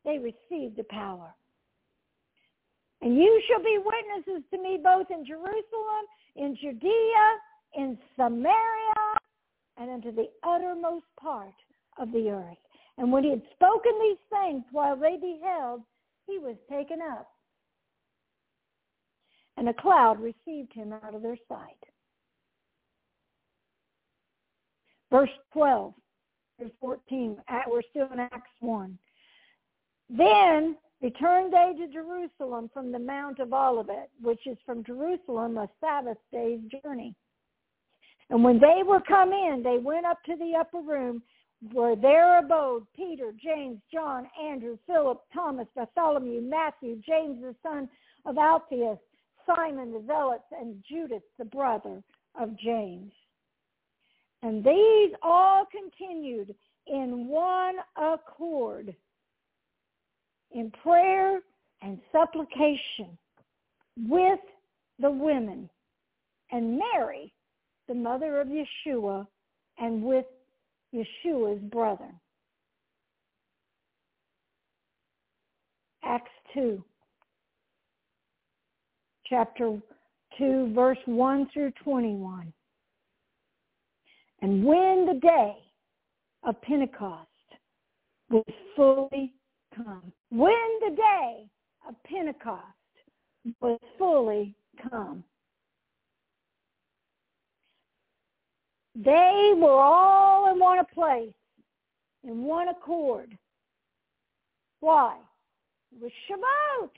They 0.05 0.19
received 0.19 0.77
the 0.77 0.85
power 0.85 1.33
And 3.03 3.17
you 3.17 3.43
shall 3.49 3.63
be 3.63 3.79
witnesses 3.79 4.45
to 4.51 4.63
me 4.63 4.79
both 4.83 5.07
in 5.11 5.25
Jerusalem, 5.27 6.05
in 6.37 6.57
Judea, 6.61 7.27
in 7.77 7.99
Samaria, 8.17 9.19
and 9.77 9.91
unto 9.91 10.13
the 10.13 10.29
uttermost 10.45 11.07
part 11.21 11.55
of 11.99 12.11
the 12.13 12.31
earth. 12.31 12.57
And 12.99 13.11
when 13.11 13.25
he 13.25 13.31
had 13.31 13.43
spoken 13.55 13.93
these 14.01 14.19
things 14.31 14.63
while 14.71 14.97
they 14.97 15.17
beheld, 15.17 15.83
he 16.27 16.39
was 16.39 16.57
taken 16.71 17.01
up. 17.01 17.29
And 19.57 19.69
a 19.69 19.75
cloud 19.75 20.21
received 20.21 20.73
him 20.73 20.93
out 20.93 21.15
of 21.15 21.23
their 21.23 21.39
sight. 21.49 21.77
Verse 25.11 25.31
12 25.53 25.93
verse 26.63 26.73
14. 26.81 27.37
We're 27.69 27.83
still 27.91 28.09
in 28.13 28.21
Acts 28.21 28.51
1. 28.61 28.99
Then 30.11 30.77
returned 31.03 31.53
they 31.53 31.73
to 31.79 31.93
Jerusalem 31.93 32.71
from 32.73 32.93
the 32.93 32.99
Mount 32.99 33.41
of 33.41 33.53
Olivet, 33.53 34.11
which 34.21 34.47
is 34.47 34.57
from 34.65 34.85
Jerusalem 34.85 35.59
a 35.59 35.69
Sabbath 35.81 36.19
day's 36.33 36.61
journey. 36.85 37.15
And 38.31 38.43
when 38.43 38.61
they 38.61 38.83
were 38.87 39.01
come 39.01 39.33
in, 39.33 39.63
they 39.63 39.79
went 39.79 40.07
up 40.07 40.23
to 40.25 40.37
the 40.37 40.55
upper 40.59 40.81
room 40.81 41.23
where 41.71 41.95
there 41.95 42.39
abode 42.39 42.87
Peter, 42.97 43.33
James, 43.43 43.81
John, 43.93 44.27
Andrew, 44.41 44.77
Philip, 44.87 45.23
Thomas, 45.33 45.69
Bartholomew, 45.77 46.41
Matthew, 46.41 47.01
James 47.07 47.41
the 47.41 47.55
son 47.63 47.89
of 48.27 48.37
Alphaeus, 48.37 48.99
Simon 49.47 49.93
the 49.93 50.03
Zealot, 50.07 50.43
and 50.59 50.83
Judas 50.89 51.23
the 51.39 51.45
brother 51.45 52.03
of 52.41 52.59
James. 52.59 53.13
And 54.43 54.65
these 54.65 55.13
all 55.23 55.67
continued 55.71 56.55
in 56.87 57.29
one 57.29 57.77
accord 57.97 58.95
in 60.51 60.71
prayer 60.83 61.41
and 61.81 62.01
supplication 62.11 63.17
with 64.09 64.41
the 64.99 65.11
women 65.11 65.71
and 66.51 66.79
Mary, 66.79 67.33
the 67.89 67.95
mother 67.95 68.41
of 68.41 68.49
Yeshua, 68.49 69.27
and 69.79 70.03
with 70.03 70.27
Yeshua's 70.95 71.61
brother. 71.71 72.13
Acts 76.05 76.31
2, 76.53 76.83
chapter 79.27 79.79
2, 80.37 80.73
verse 80.75 80.99
1 81.07 81.49
through 81.53 81.73
21. 81.85 82.53
And 84.43 84.65
when 84.65 85.07
the 85.07 85.21
day 85.21 85.57
of 86.43 86.61
Pentecost 86.63 87.29
was 88.29 88.45
fully 88.75 89.33
come, 89.77 90.13
when 90.31 90.53
the 90.81 90.97
day 90.97 91.47
of 91.89 91.95
Pentecost 92.05 92.63
was 93.61 93.79
fully 93.97 94.55
come, 94.91 95.23
they 98.95 99.53
were 99.57 99.81
all 99.81 100.53
in 100.53 100.59
one 100.59 100.85
place, 100.93 101.33
in 102.25 102.45
one 102.45 102.69
accord. 102.69 103.37
Why? 104.81 105.17
It 105.93 106.03
was 106.03 106.13
Shavuot. 106.29 106.91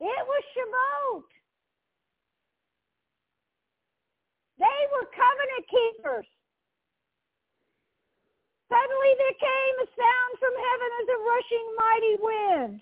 It 0.00 0.26
was 0.26 0.42
Shavuot. 0.56 1.22
They 4.58 4.80
were 4.92 5.06
covenant 5.12 5.66
keepers. 5.68 6.26
Suddenly 8.68 9.12
there 9.18 9.38
came 9.38 9.76
a 9.82 9.88
sound 9.94 10.32
from 10.40 10.54
heaven 10.56 10.90
as 11.00 11.08
a 11.08 11.18
rushing 11.22 11.66
mighty 11.76 12.16
wind. 12.20 12.80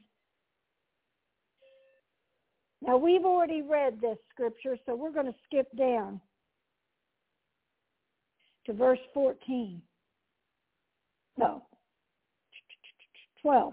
Now 2.83 2.96
we've 2.96 3.24
already 3.24 3.62
read 3.62 4.00
this 4.00 4.18
scripture, 4.30 4.78
so 4.87 4.94
we're 4.94 5.11
going 5.12 5.26
to 5.26 5.38
skip 5.46 5.68
down 5.76 6.20
to 8.66 8.72
verse 8.72 8.98
14. 9.12 9.81
No, 11.37 11.62
12. 13.42 13.72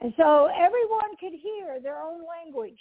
And 0.00 0.12
so 0.16 0.46
everyone 0.46 1.16
could 1.18 1.32
hear 1.32 1.80
their 1.82 2.00
own 2.00 2.20
language. 2.26 2.78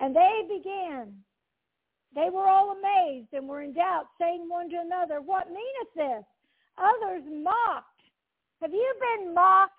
And 0.00 0.14
they 0.14 0.42
began. 0.48 1.14
They 2.14 2.28
were 2.30 2.46
all 2.46 2.76
amazed 2.76 3.28
and 3.32 3.48
were 3.48 3.62
in 3.62 3.72
doubt, 3.72 4.06
saying 4.20 4.46
one 4.48 4.68
to 4.70 4.76
another, 4.84 5.20
What 5.20 5.48
meaneth 5.48 5.94
this? 5.96 6.24
Others 6.78 7.22
mocked. 7.30 7.86
Have 8.60 8.72
you 8.72 8.94
been 9.00 9.34
mocked 9.34 9.72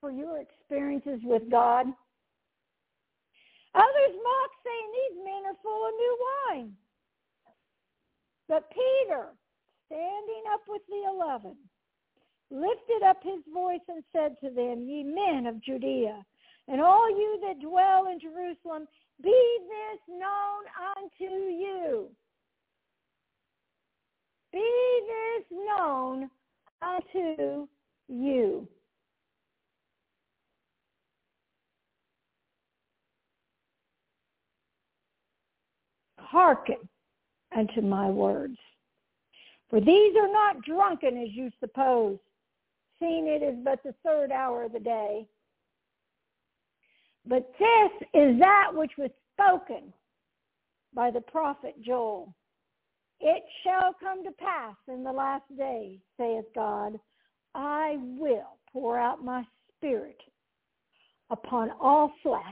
for 0.00 0.10
your 0.10 0.40
experiences 0.40 1.20
with 1.24 1.50
God? 1.50 1.86
Others 3.78 4.14
mock, 4.18 4.50
saying, 4.66 4.88
These 4.90 5.24
men 5.24 5.42
are 5.46 5.62
full 5.62 5.86
of 5.86 5.94
new 5.94 6.18
wine. 6.26 6.72
But 8.48 8.70
Peter, 8.70 9.28
standing 9.86 10.44
up 10.52 10.62
with 10.66 10.82
the 10.88 11.06
eleven, 11.06 11.56
lifted 12.50 13.06
up 13.06 13.22
his 13.22 13.44
voice 13.52 13.84
and 13.88 14.02
said 14.12 14.36
to 14.42 14.50
them, 14.50 14.82
Ye 14.88 15.04
men 15.04 15.46
of 15.46 15.62
Judea, 15.62 16.24
and 16.66 16.80
all 16.80 17.08
you 17.08 17.40
that 17.46 17.60
dwell 17.60 18.08
in 18.10 18.18
Jerusalem, 18.18 18.88
be 19.22 19.58
this 19.68 20.00
known 20.08 20.64
unto 20.96 21.34
you. 21.34 22.08
Be 24.52 25.00
this 25.06 25.44
known 25.50 26.30
unto 26.82 27.68
you. 28.08 28.66
Hearken 36.30 36.88
unto 37.56 37.80
my 37.80 38.10
words. 38.10 38.58
For 39.70 39.80
these 39.80 40.14
are 40.16 40.32
not 40.32 40.62
drunken 40.62 41.16
as 41.22 41.28
you 41.32 41.50
suppose, 41.60 42.18
seeing 42.98 43.26
it 43.26 43.42
is 43.42 43.56
but 43.64 43.82
the 43.82 43.94
third 44.04 44.30
hour 44.30 44.64
of 44.64 44.72
the 44.72 44.80
day. 44.80 45.26
But 47.26 47.50
this 47.58 48.08
is 48.14 48.38
that 48.38 48.70
which 48.74 48.92
was 48.98 49.10
spoken 49.34 49.92
by 50.94 51.10
the 51.10 51.20
prophet 51.20 51.74
Joel. 51.82 52.34
It 53.20 53.42
shall 53.64 53.94
come 54.00 54.22
to 54.24 54.30
pass 54.32 54.76
in 54.86 55.02
the 55.02 55.12
last 55.12 55.44
days, 55.56 55.98
saith 56.18 56.44
God, 56.54 56.98
I 57.54 57.96
will 58.18 58.58
pour 58.72 58.98
out 58.98 59.24
my 59.24 59.44
spirit 59.76 60.20
upon 61.30 61.70
all 61.80 62.12
flesh. 62.22 62.42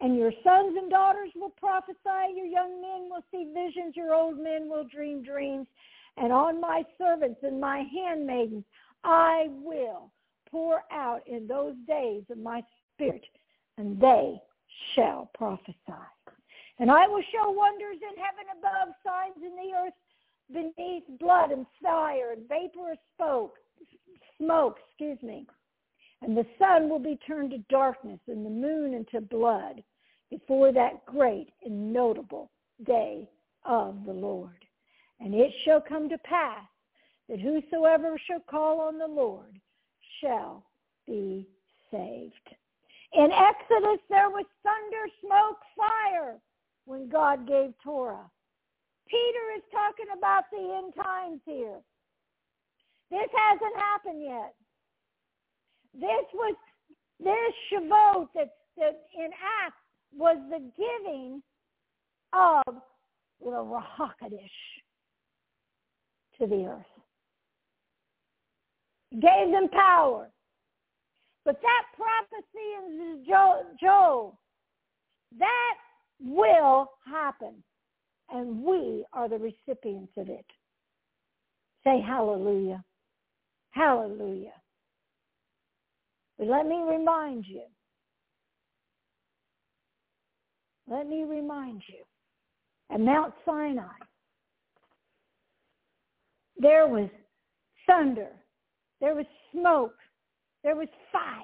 And 0.00 0.16
your 0.16 0.32
sons 0.44 0.76
and 0.76 0.90
daughters 0.90 1.30
will 1.34 1.54
prophesy, 1.58 2.34
your 2.34 2.46
young 2.46 2.82
men 2.82 3.08
will 3.10 3.24
see 3.30 3.50
visions, 3.54 3.96
your 3.96 4.14
old 4.14 4.38
men 4.38 4.68
will 4.68 4.84
dream 4.84 5.22
dreams. 5.22 5.66
And 6.18 6.32
on 6.32 6.60
my 6.60 6.82
servants 6.98 7.40
and 7.42 7.60
my 7.60 7.84
handmaidens 7.94 8.64
I 9.04 9.46
will 9.62 10.10
pour 10.50 10.82
out 10.90 11.22
in 11.26 11.46
those 11.46 11.74
days 11.86 12.24
of 12.30 12.38
my 12.38 12.62
spirit, 12.94 13.24
and 13.78 14.00
they 14.00 14.40
shall 14.94 15.30
prophesy. 15.34 15.76
And 16.78 16.90
I 16.90 17.06
will 17.06 17.22
show 17.32 17.50
wonders 17.50 17.96
in 18.02 18.22
heaven 18.22 18.44
above, 18.58 18.94
signs 19.04 19.36
in 19.36 19.56
the 19.56 19.76
earth 19.76 19.94
beneath, 20.52 21.04
blood 21.18 21.50
and 21.50 21.66
fire 21.82 22.32
and 22.32 22.48
vapor 22.48 22.92
of 22.92 22.98
smoke, 23.16 23.54
smoke, 24.38 24.78
excuse 24.88 25.22
me. 25.22 25.46
And 26.22 26.36
the 26.36 26.46
sun 26.58 26.88
will 26.88 26.98
be 26.98 27.18
turned 27.26 27.50
to 27.50 27.58
darkness 27.70 28.20
and 28.26 28.44
the 28.44 28.50
moon 28.50 28.94
into 28.94 29.20
blood 29.20 29.82
before 30.30 30.72
that 30.72 31.04
great 31.06 31.48
and 31.64 31.92
notable 31.92 32.50
day 32.84 33.28
of 33.64 34.04
the 34.06 34.12
Lord. 34.12 34.64
And 35.20 35.34
it 35.34 35.52
shall 35.64 35.80
come 35.80 36.08
to 36.08 36.18
pass 36.18 36.64
that 37.28 37.40
whosoever 37.40 38.18
shall 38.26 38.40
call 38.48 38.80
on 38.80 38.98
the 38.98 39.06
Lord 39.06 39.58
shall 40.20 40.64
be 41.06 41.46
saved. 41.90 42.34
In 43.12 43.30
Exodus, 43.32 44.00
there 44.08 44.30
was 44.30 44.44
thunder, 44.62 45.06
smoke, 45.20 45.58
fire 45.76 46.36
when 46.84 47.08
God 47.08 47.46
gave 47.46 47.72
Torah. 47.82 48.30
Peter 49.08 49.56
is 49.56 49.62
talking 49.70 50.06
about 50.16 50.44
the 50.50 50.58
end 50.58 50.92
times 50.94 51.40
here. 51.46 51.78
This 53.10 53.28
hasn't 53.32 53.76
happened 53.76 54.22
yet. 54.22 54.54
This 55.98 56.26
was 56.34 56.54
this 57.18 57.54
Shavuot 57.72 58.28
that, 58.34 58.50
that 58.76 59.06
in 59.16 59.30
Acts 59.64 59.76
was 60.14 60.36
the 60.50 60.60
giving 60.76 61.42
of 62.32 62.74
the 63.40 63.50
Ruach 63.50 63.84
HaKodesh 63.98 64.50
to 66.38 66.46
the 66.46 66.66
earth. 66.66 66.84
Gave 69.12 69.52
them 69.52 69.68
power. 69.70 70.28
But 71.44 71.60
that 71.62 71.84
prophecy 71.96 72.68
in 72.78 73.24
Joel, 73.80 74.38
that 75.38 75.74
will 76.20 76.90
happen. 77.10 77.62
And 78.30 78.62
we 78.64 79.04
are 79.12 79.28
the 79.28 79.38
recipients 79.38 80.12
of 80.16 80.28
it. 80.28 80.44
Say 81.84 82.00
hallelujah. 82.04 82.84
Hallelujah. 83.70 84.54
But 86.38 86.48
let 86.48 86.66
me 86.66 86.82
remind 86.86 87.46
you. 87.46 87.62
Let 90.88 91.08
me 91.08 91.24
remind 91.24 91.82
you. 91.88 92.04
At 92.92 93.00
Mount 93.00 93.34
Sinai, 93.44 93.84
there 96.58 96.86
was 96.86 97.08
thunder, 97.86 98.28
there 99.00 99.14
was 99.14 99.26
smoke, 99.52 99.96
there 100.62 100.76
was 100.76 100.88
fire, 101.12 101.42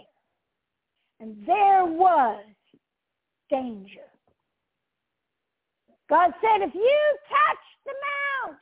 and 1.20 1.36
there 1.46 1.84
was 1.84 2.44
danger. 3.50 4.06
God 6.08 6.30
said, 6.40 6.62
if 6.62 6.74
you 6.74 7.16
touch 7.28 7.62
the 7.86 7.92
mount, 8.46 8.58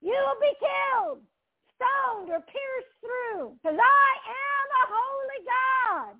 you 0.00 0.12
will 0.12 0.40
be 0.40 0.52
killed, 0.60 1.22
stoned, 1.76 2.30
or 2.30 2.40
pierced 2.40 2.96
through, 3.00 3.52
because 3.62 3.78
I 3.78 4.10
am 4.28 4.66
a 4.82 4.84
holy 4.88 5.40
God. 5.46 6.16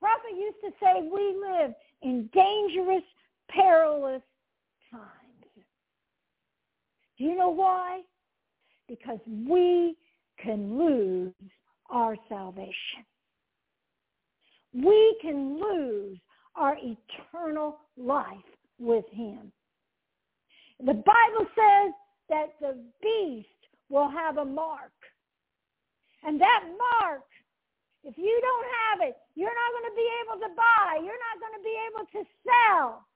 Prophet 0.00 0.36
used 0.36 0.58
to 0.64 0.70
say 0.80 1.08
we 1.12 1.36
live 1.40 1.72
in 2.02 2.28
dangerous, 2.34 3.04
perilous 3.48 4.22
times. 4.90 5.64
Do 7.16 7.24
you 7.24 7.36
know 7.36 7.50
why? 7.50 8.02
Because 8.88 9.20
we 9.26 9.96
can 10.42 10.76
lose 10.78 11.32
our 11.88 12.16
salvation. 12.28 13.04
We 14.74 15.18
can 15.22 15.60
lose 15.60 16.18
our 16.56 16.76
eternal 16.78 17.78
life 17.96 18.26
with 18.78 19.04
him. 19.12 19.52
The 20.84 20.94
Bible 20.94 21.46
says 21.54 21.92
that 22.28 22.54
the 22.60 22.76
beast 23.00 23.48
will 23.88 24.10
have 24.10 24.38
a 24.38 24.44
mark. 24.44 24.90
And 26.24 26.40
that 26.40 26.64
mark, 27.00 27.22
if 28.04 28.18
you 28.18 28.40
don't 28.42 28.66
have 28.90 29.08
it, 29.08 29.16
you're 29.34 29.46
not 29.46 29.70
going 29.78 29.90
to 29.90 29.96
be 29.96 30.08
able 30.22 30.40
to 30.40 30.54
buy. 30.56 30.96
You're 30.96 31.22
not 31.22 31.38
going 31.38 31.54
to 31.54 31.62
be 31.62 31.76
able 31.86 32.06
to 32.06 32.28
sell. 32.42 33.06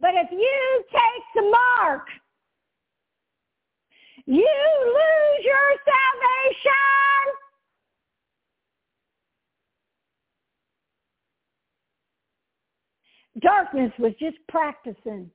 But 0.00 0.14
if 0.14 0.30
you 0.32 0.84
take 0.90 1.24
the 1.34 1.50
mark, 1.50 2.06
you 4.26 4.42
lose 4.86 5.44
your 5.44 5.68
salvation. 5.84 7.41
Darkness 13.42 13.92
was 13.98 14.12
just 14.20 14.36
practicing 14.48 15.30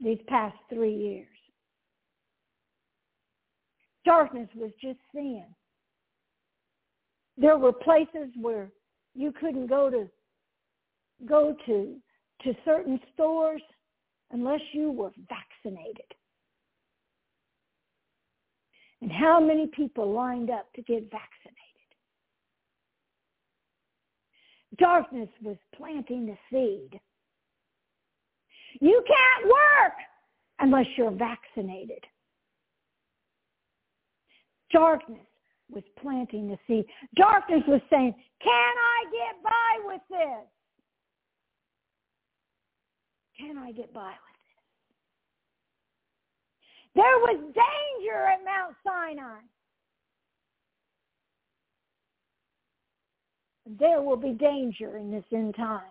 these 0.00 0.18
past 0.26 0.56
three 0.68 0.94
years. 0.94 1.26
Darkness 4.04 4.48
was 4.56 4.72
just 4.82 4.98
sin. 5.14 5.44
There 7.36 7.58
were 7.58 7.72
places 7.72 8.30
where 8.40 8.70
you 9.14 9.32
couldn't 9.32 9.68
go 9.68 9.90
to 9.90 10.08
go 11.26 11.56
to 11.66 11.96
to 12.42 12.54
certain 12.64 13.00
stores 13.12 13.62
unless 14.30 14.60
you 14.72 14.90
were 14.90 15.10
vaccinated. 15.28 16.04
And 19.00 19.10
how 19.12 19.40
many 19.40 19.68
people 19.68 20.12
lined 20.12 20.50
up 20.50 20.72
to 20.74 20.82
get 20.82 21.10
vaccinated? 21.10 21.57
Darkness 24.78 25.28
was 25.42 25.56
planting 25.76 26.26
the 26.26 26.36
seed. 26.50 27.00
You 28.80 29.02
can't 29.06 29.46
work 29.46 29.94
unless 30.60 30.86
you're 30.96 31.10
vaccinated. 31.10 32.04
Darkness 34.70 35.26
was 35.70 35.82
planting 36.00 36.48
the 36.48 36.58
seed. 36.66 36.84
Darkness 37.16 37.62
was 37.66 37.80
saying, 37.90 38.14
can 38.42 38.50
I 38.52 39.04
get 39.10 39.42
by 39.42 39.78
with 39.84 40.02
this? 40.10 40.46
Can 43.38 43.58
I 43.58 43.72
get 43.72 43.92
by 43.92 44.10
with 44.10 44.14
this? 44.14 44.64
There 46.94 47.18
was 47.18 47.38
danger 47.54 48.24
at 48.26 48.44
Mount 48.44 48.76
Sinai. 48.84 49.40
There 53.76 54.00
will 54.00 54.16
be 54.16 54.32
danger 54.32 54.96
in 54.96 55.10
this 55.10 55.24
end 55.32 55.54
times. 55.54 55.82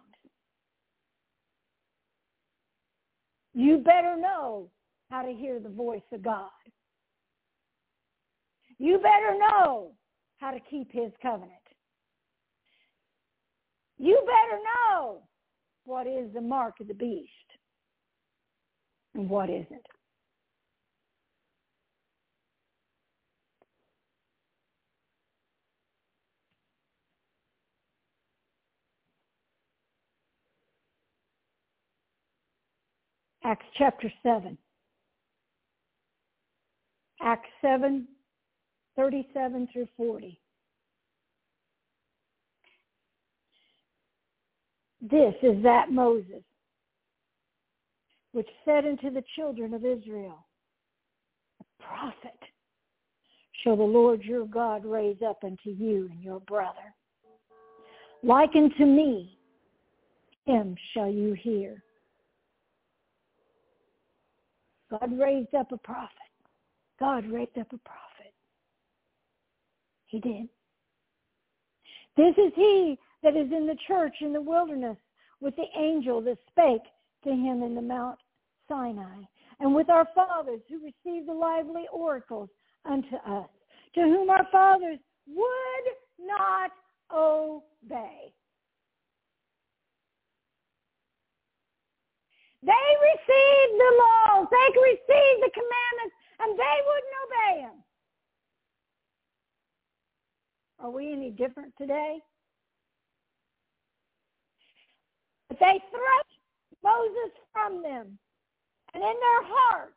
You 3.54 3.78
better 3.78 4.18
know 4.18 4.70
how 5.12 5.22
to 5.22 5.32
hear 5.32 5.60
the 5.60 5.70
voice 5.70 6.02
of 6.12 6.24
God. 6.24 6.50
You 8.80 8.98
better 8.98 9.38
know 9.38 9.92
how 10.38 10.52
to 10.52 10.60
keep 10.70 10.92
his 10.92 11.12
covenant. 11.22 11.52
You 13.98 14.24
better 14.26 14.62
know 14.64 15.24
what 15.86 16.08
is 16.08 16.32
the 16.34 16.42
mark 16.42 16.76
of 16.80 16.88
the 16.88 16.94
beast 16.94 17.32
and 19.16 19.30
what 19.30 19.50
isn't. 19.50 19.86
Acts 33.48 33.66
chapter 33.78 34.12
7. 34.24 34.58
Acts 37.22 37.48
7, 37.62 38.06
37 38.98 39.70
through 39.72 39.88
40. 39.96 40.38
This 45.00 45.34
is 45.42 45.64
that 45.64 45.92
Moses 45.94 46.44
which 48.34 48.50
said 48.66 48.86
unto 48.86 49.10
the 49.10 49.24
children 49.38 49.74
of 49.74 49.86
Israel, 49.86 50.46
A 51.62 51.84
prophet 51.84 52.38
shall 53.64 53.78
the 53.78 53.84
Lord 53.84 54.24
your 54.24 54.46
God 54.46 54.84
raise 54.84 55.22
up 55.26 55.44
unto 55.46 55.70
you 55.70 56.10
and 56.12 56.22
your 56.22 56.42
brother. 56.42 56.94
Like 58.24 58.52
unto 58.56 58.86
me, 58.86 59.40
him 60.46 60.76
shall 60.94 61.10
you 61.10 61.34
hear. 61.34 61.82
God 64.90 65.18
raised 65.18 65.54
up 65.54 65.72
a 65.72 65.78
prophet. 65.78 66.12
God 67.00 67.26
raised 67.26 67.58
up 67.60 67.68
a 67.74 67.78
prophet. 67.78 68.34
He 70.08 70.20
did. 70.20 70.48
This 72.16 72.34
is 72.38 72.52
he 72.56 72.98
that 73.24 73.36
is 73.36 73.52
in 73.52 73.68
the 73.68 73.78
church 73.88 74.16
in 74.22 74.34
the 74.34 74.42
wilderness 74.42 74.98
with 75.40 75.56
the 75.56 75.66
angel 75.80 76.22
that 76.22 76.38
spake 76.50 76.82
to 77.24 77.30
him 77.30 77.62
in 77.62 77.76
the 77.76 77.82
Mount 77.82 78.18
Sinai, 78.68 79.22
and 79.60 79.74
with 79.74 79.90
our 79.90 80.08
fathers 80.16 80.62
who 80.70 80.80
received 80.80 81.28
the 81.28 81.34
lively 81.34 81.86
oracles 81.92 82.50
unto 82.86 83.16
us, 83.16 83.50
to 83.96 84.02
whom 84.02 84.30
our 84.30 84.48
fathers 84.52 85.00
would 85.28 86.26
not 86.26 86.72
obey. 87.14 88.34
They 92.68 92.74
received 92.74 93.80
the 93.80 93.92
laws, 93.96 94.48
they 94.52 94.68
received 94.82 95.40
the 95.40 95.52
commandments, 95.56 96.16
and 96.40 96.60
they 96.60 96.78
wouldn't 96.84 97.18
obey 97.24 97.62
them. 97.62 97.84
Are 100.80 100.92
we 100.92 101.14
any 101.14 101.32
different 101.32 101.74
today? 101.78 102.20
But 105.48 105.60
they 105.62 105.82
thrust 105.90 106.40
Moses 106.84 107.32
from 107.54 107.82
them. 107.82 108.20
And 108.94 109.02
in 109.02 109.16
their 109.16 109.44
hearts, 109.44 109.94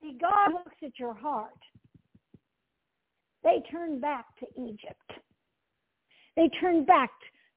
see, 0.00 0.16
God 0.18 0.52
looks 0.52 0.76
at 0.82 0.98
your 0.98 1.14
heart. 1.14 1.50
They 3.42 3.62
turned 3.70 4.00
back 4.00 4.24
to 4.40 4.46
Egypt. 4.58 5.12
They 6.36 6.48
turned 6.58 6.86
back 6.86 7.10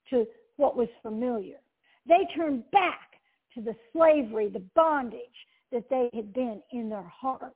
to 0.10 0.26
what 0.58 0.76
was 0.76 0.90
familiar. 1.02 1.60
They 2.06 2.28
turned 2.36 2.70
back 2.72 3.07
to 3.58 3.64
the 3.64 3.76
slavery, 3.92 4.50
the 4.50 4.64
bondage 4.76 5.20
that 5.72 5.90
they 5.90 6.10
had 6.14 6.32
been 6.34 6.62
in 6.72 6.90
their 6.90 7.12
hearts. 7.22 7.56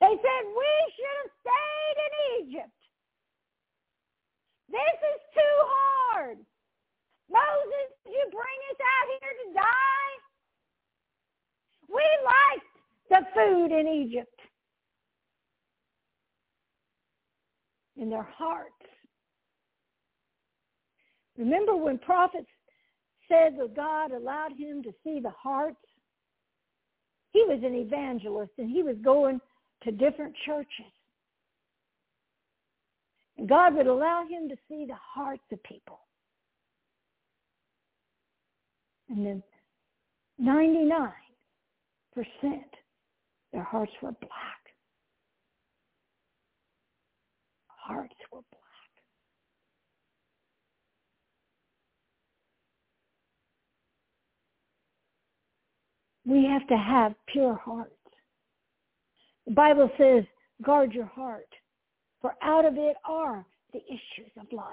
They 0.00 0.08
said, 0.08 0.42
we 0.46 0.74
should 0.96 1.16
have 1.22 1.32
stayed 1.44 1.98
in 2.06 2.12
Egypt. 2.48 2.78
This 4.70 4.78
is 4.80 5.20
too 5.34 5.56
hard. 5.60 6.38
Moses, 7.30 7.88
did 8.04 8.12
you 8.12 8.24
bring 8.30 8.58
us 8.72 8.80
out 8.80 9.08
here 9.20 9.34
to 9.44 9.54
die? 9.54 10.12
We 11.88 12.04
liked 12.24 12.74
the 13.10 13.22
food 13.34 13.78
in 13.78 13.88
Egypt. 13.88 14.40
In 17.96 18.08
their 18.08 18.28
hearts, 18.36 18.72
Remember 21.38 21.76
when 21.76 21.98
prophets 21.98 22.48
said 23.28 23.58
that 23.58 23.76
God 23.76 24.12
allowed 24.12 24.52
him 24.58 24.82
to 24.82 24.92
see 25.04 25.20
the 25.20 25.30
hearts? 25.30 25.76
He 27.32 27.44
was 27.46 27.60
an 27.62 27.74
evangelist 27.74 28.52
and 28.58 28.70
he 28.70 28.82
was 28.82 28.96
going 29.04 29.40
to 29.84 29.92
different 29.92 30.34
churches. 30.44 30.92
And 33.36 33.48
God 33.48 33.74
would 33.74 33.86
allow 33.86 34.24
him 34.28 34.48
to 34.48 34.56
see 34.68 34.84
the 34.86 34.96
hearts 35.14 35.42
of 35.52 35.62
people. 35.62 36.00
And 39.08 39.24
then 39.24 39.42
99% 40.40 41.12
their 43.52 43.62
hearts 43.62 43.92
were 44.02 44.12
black. 44.12 44.30
Hearts 47.68 48.14
were 48.30 48.40
black. 48.40 48.47
We 56.28 56.44
have 56.44 56.66
to 56.66 56.76
have 56.76 57.14
pure 57.26 57.54
hearts. 57.54 57.94
The 59.46 59.54
Bible 59.54 59.90
says, 59.96 60.24
guard 60.62 60.92
your 60.92 61.06
heart, 61.06 61.48
for 62.20 62.34
out 62.42 62.66
of 62.66 62.74
it 62.76 62.96
are 63.08 63.46
the 63.72 63.80
issues 63.86 64.30
of 64.38 64.46
life. 64.52 64.66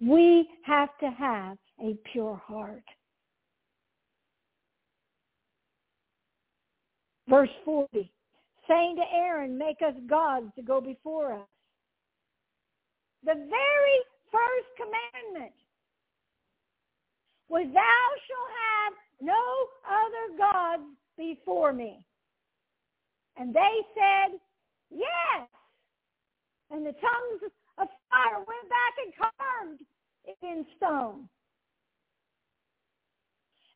We 0.00 0.48
have 0.64 0.88
to 1.00 1.10
have 1.10 1.58
a 1.78 1.94
pure 2.10 2.40
heart. 2.46 2.84
Verse 7.28 7.50
40, 7.62 8.10
saying 8.66 8.96
to 8.96 9.02
Aaron, 9.14 9.58
make 9.58 9.82
us 9.86 9.94
gods 10.08 10.46
to 10.56 10.62
go 10.62 10.80
before 10.80 11.34
us. 11.34 11.48
The 13.24 13.34
very 13.34 13.98
first 14.32 14.68
commandment 14.78 15.52
was 17.50 17.66
thou 17.74 18.06
shalt 18.26 18.50
have 18.72 18.94
no 19.22 19.32
other 19.86 20.36
gods 20.36 20.82
before 21.16 21.72
me. 21.72 22.00
And 23.36 23.54
they 23.54 23.78
said, 23.94 24.38
yes. 24.90 25.48
And 26.70 26.84
the 26.84 26.92
tongues 26.92 27.52
of 27.78 27.88
fire 28.10 28.38
went 28.38 28.68
back 28.68 28.94
and 29.04 29.14
carved 29.16 29.82
it 30.24 30.36
in 30.42 30.66
stone. 30.76 31.28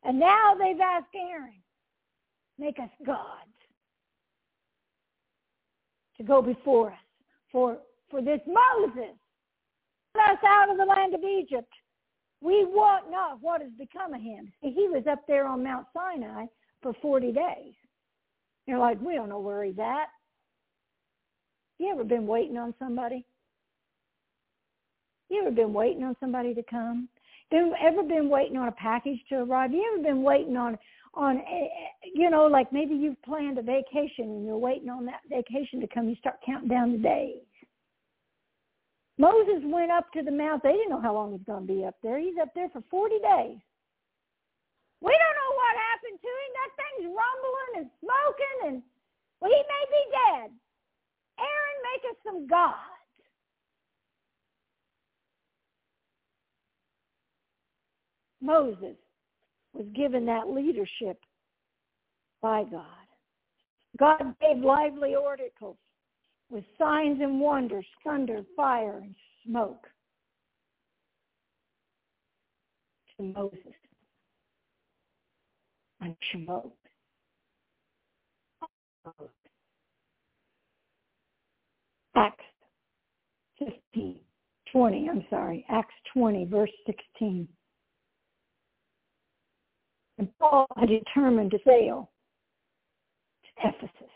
And 0.02 0.18
now 0.20 0.54
they've 0.58 0.80
asked 0.80 1.14
Aaron, 1.14 1.62
make 2.58 2.78
us 2.78 2.90
gods 3.04 3.50
to 6.16 6.22
go 6.22 6.42
before 6.42 6.90
us. 6.90 6.98
For, 7.52 7.78
for 8.10 8.20
this 8.20 8.40
Moses, 8.46 9.16
us 10.16 10.38
out 10.46 10.70
of 10.70 10.76
the 10.76 10.84
land 10.84 11.14
of 11.14 11.22
Egypt. 11.22 11.72
We 12.40 12.66
wot 12.68 13.10
not 13.10 13.38
what 13.40 13.62
has 13.62 13.70
become 13.78 14.14
of 14.14 14.20
him. 14.20 14.52
He 14.60 14.88
was 14.88 15.04
up 15.10 15.26
there 15.26 15.46
on 15.46 15.64
Mount 15.64 15.86
Sinai 15.94 16.46
for 16.82 16.92
40 17.00 17.32
days. 17.32 17.74
You're 18.66 18.78
like, 18.78 19.00
we 19.00 19.14
don't 19.14 19.28
know 19.28 19.38
where 19.38 19.64
he's 19.64 19.78
at. 19.78 20.08
You 21.78 21.90
ever 21.92 22.04
been 22.04 22.26
waiting 22.26 22.56
on 22.56 22.74
somebody? 22.78 23.24
You 25.28 25.42
ever 25.42 25.50
been 25.50 25.72
waiting 25.72 26.04
on 26.04 26.16
somebody 26.20 26.54
to 26.54 26.62
come? 26.62 27.08
You 27.52 27.74
ever 27.80 28.02
been 28.02 28.28
waiting 28.28 28.56
on 28.56 28.68
a 28.68 28.72
package 28.72 29.18
to 29.28 29.36
arrive? 29.36 29.72
You 29.72 29.92
ever 29.94 30.02
been 30.02 30.22
waiting 30.22 30.56
on 30.56 30.78
on 31.14 31.38
eh, 31.38 31.40
eh, 31.40 32.08
you 32.14 32.28
know 32.28 32.44
like 32.44 32.70
maybe 32.72 32.94
you've 32.94 33.20
planned 33.22 33.56
a 33.58 33.62
vacation 33.62 34.24
and 34.24 34.46
you're 34.46 34.58
waiting 34.58 34.90
on 34.90 35.06
that 35.06 35.20
vacation 35.30 35.80
to 35.80 35.86
come. 35.86 36.08
You 36.08 36.16
start 36.16 36.36
counting 36.44 36.68
down 36.68 36.92
the 36.92 36.98
days. 36.98 37.40
Moses 39.18 39.62
went 39.64 39.90
up 39.90 40.12
to 40.12 40.22
the 40.22 40.30
mount. 40.30 40.62
They 40.62 40.72
didn't 40.72 40.90
know 40.90 41.00
how 41.00 41.14
long 41.14 41.32
he's 41.32 41.46
going 41.46 41.66
to 41.66 41.72
be 41.72 41.84
up 41.84 41.96
there. 42.02 42.18
He's 42.18 42.36
up 42.40 42.50
there 42.54 42.68
for 42.68 42.82
40 42.90 43.14
days. 43.16 43.58
We 45.00 45.12
don't 45.12 45.36
know 45.40 45.52
what 45.56 45.84
happened 45.88 46.20
to 46.20 46.28
him. 46.28 46.50
That 46.56 46.72
thing's 46.76 47.06
rumbling 47.12 47.72
and 47.76 47.90
smoking, 48.00 48.58
and 48.66 48.82
well, 49.40 49.50
he 49.50 49.56
may 49.56 49.84
be 49.88 50.02
dead. 50.10 50.50
Aaron, 51.38 51.78
make 51.92 52.10
us 52.10 52.16
some 52.24 52.46
gods. 52.46 52.76
Moses 58.40 58.96
was 59.72 59.86
given 59.94 60.24
that 60.26 60.48
leadership 60.48 61.18
by 62.40 62.64
God. 62.64 62.84
God 63.98 64.34
gave 64.40 64.62
lively 64.62 65.14
oracles 65.14 65.76
with 66.50 66.64
signs 66.78 67.20
and 67.20 67.40
wonders, 67.40 67.86
thunder, 68.04 68.42
fire, 68.56 68.98
and 69.02 69.14
smoke 69.44 69.86
to 73.16 73.24
Moses 73.24 73.74
and 76.00 76.16
smoke. 76.32 76.76
Acts 82.14 82.44
15, 83.58 84.18
20, 84.72 85.08
I'm 85.08 85.24
sorry, 85.30 85.64
Acts 85.68 85.94
20, 86.14 86.46
verse 86.46 86.70
16. 86.86 87.46
And 90.18 90.28
Paul 90.38 90.66
had 90.76 90.88
determined 90.88 91.50
to 91.50 91.58
sail 91.64 92.10
to 93.44 93.68
Ephesus. 93.68 94.15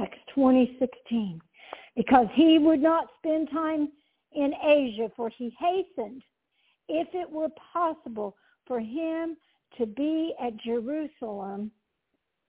Acts 0.00 0.18
20:16, 0.34 1.40
because 1.94 2.26
he 2.32 2.58
would 2.58 2.80
not 2.80 3.08
spend 3.18 3.50
time 3.50 3.92
in 4.32 4.54
Asia, 4.62 5.10
for 5.14 5.28
he 5.28 5.50
hastened, 5.58 6.22
if 6.88 7.14
it 7.14 7.30
were 7.30 7.50
possible, 7.72 8.36
for 8.66 8.80
him 8.80 9.36
to 9.76 9.86
be 9.86 10.34
at 10.40 10.56
Jerusalem 10.56 11.70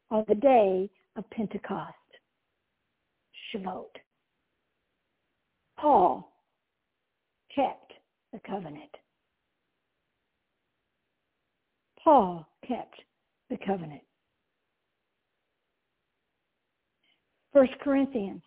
on 0.09 0.23
the 0.27 0.35
day 0.35 0.89
of 1.15 1.29
Pentecost, 1.29 1.95
Shavuot. 3.51 3.97
Paul 5.77 6.31
kept 7.53 7.93
the 8.31 8.39
covenant. 8.39 8.95
Paul 12.03 12.47
kept 12.67 13.01
the 13.49 13.57
covenant. 13.57 14.03
First 17.53 17.73
Corinthians. 17.81 18.41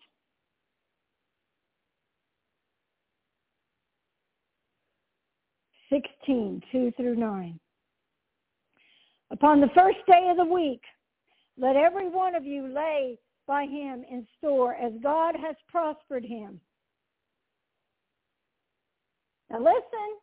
Sixteen, 5.91 6.61
two 6.71 6.91
through 6.97 7.15
nine. 7.15 7.59
Upon 9.31 9.61
the 9.61 9.69
first 9.75 9.97
day 10.07 10.29
of 10.31 10.37
the 10.37 10.45
week, 10.45 10.81
let 11.57 11.75
every 11.75 12.09
one 12.09 12.35
of 12.35 12.43
you 12.43 12.67
lay 12.67 13.19
by 13.47 13.65
him 13.65 14.03
in 14.09 14.25
store 14.37 14.75
as 14.75 14.91
God 15.03 15.35
has 15.35 15.55
prospered 15.69 16.25
him. 16.25 16.59
Now 19.51 19.59
listen, 19.59 20.19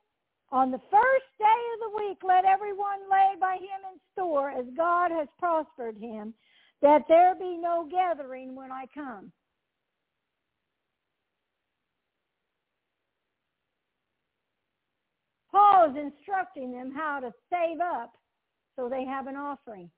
on 0.51 0.71
the 0.71 0.81
first 0.91 1.25
day 1.39 1.63
of 1.75 1.93
the 1.93 1.97
week, 1.97 2.19
let 2.27 2.45
everyone 2.45 2.99
lay 3.11 3.35
by 3.41 3.55
him 3.55 3.81
in 3.93 4.01
store 4.13 4.51
as 4.51 4.67
God 4.77 5.11
has 5.13 5.29
prospered 5.39 5.97
him, 5.97 6.35
that 6.83 7.03
there 7.09 7.35
be 7.37 7.57
no 7.61 7.89
gathering 7.91 8.55
when 8.55 8.73
I 8.73 8.85
come. 8.93 9.33
Paul 15.51 15.91
is 15.91 15.97
instructing 15.97 16.73
them 16.73 16.93
how 16.95 17.21
to 17.21 17.33
save 17.51 17.81
up 17.81 18.13
so 18.75 18.89
they 18.89 19.05
have 19.05 19.27
an 19.27 19.37
offering. 19.37 19.91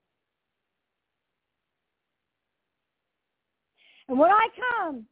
And 4.08 4.18
when 4.18 4.30
I 4.30 4.48
come, 4.70 5.06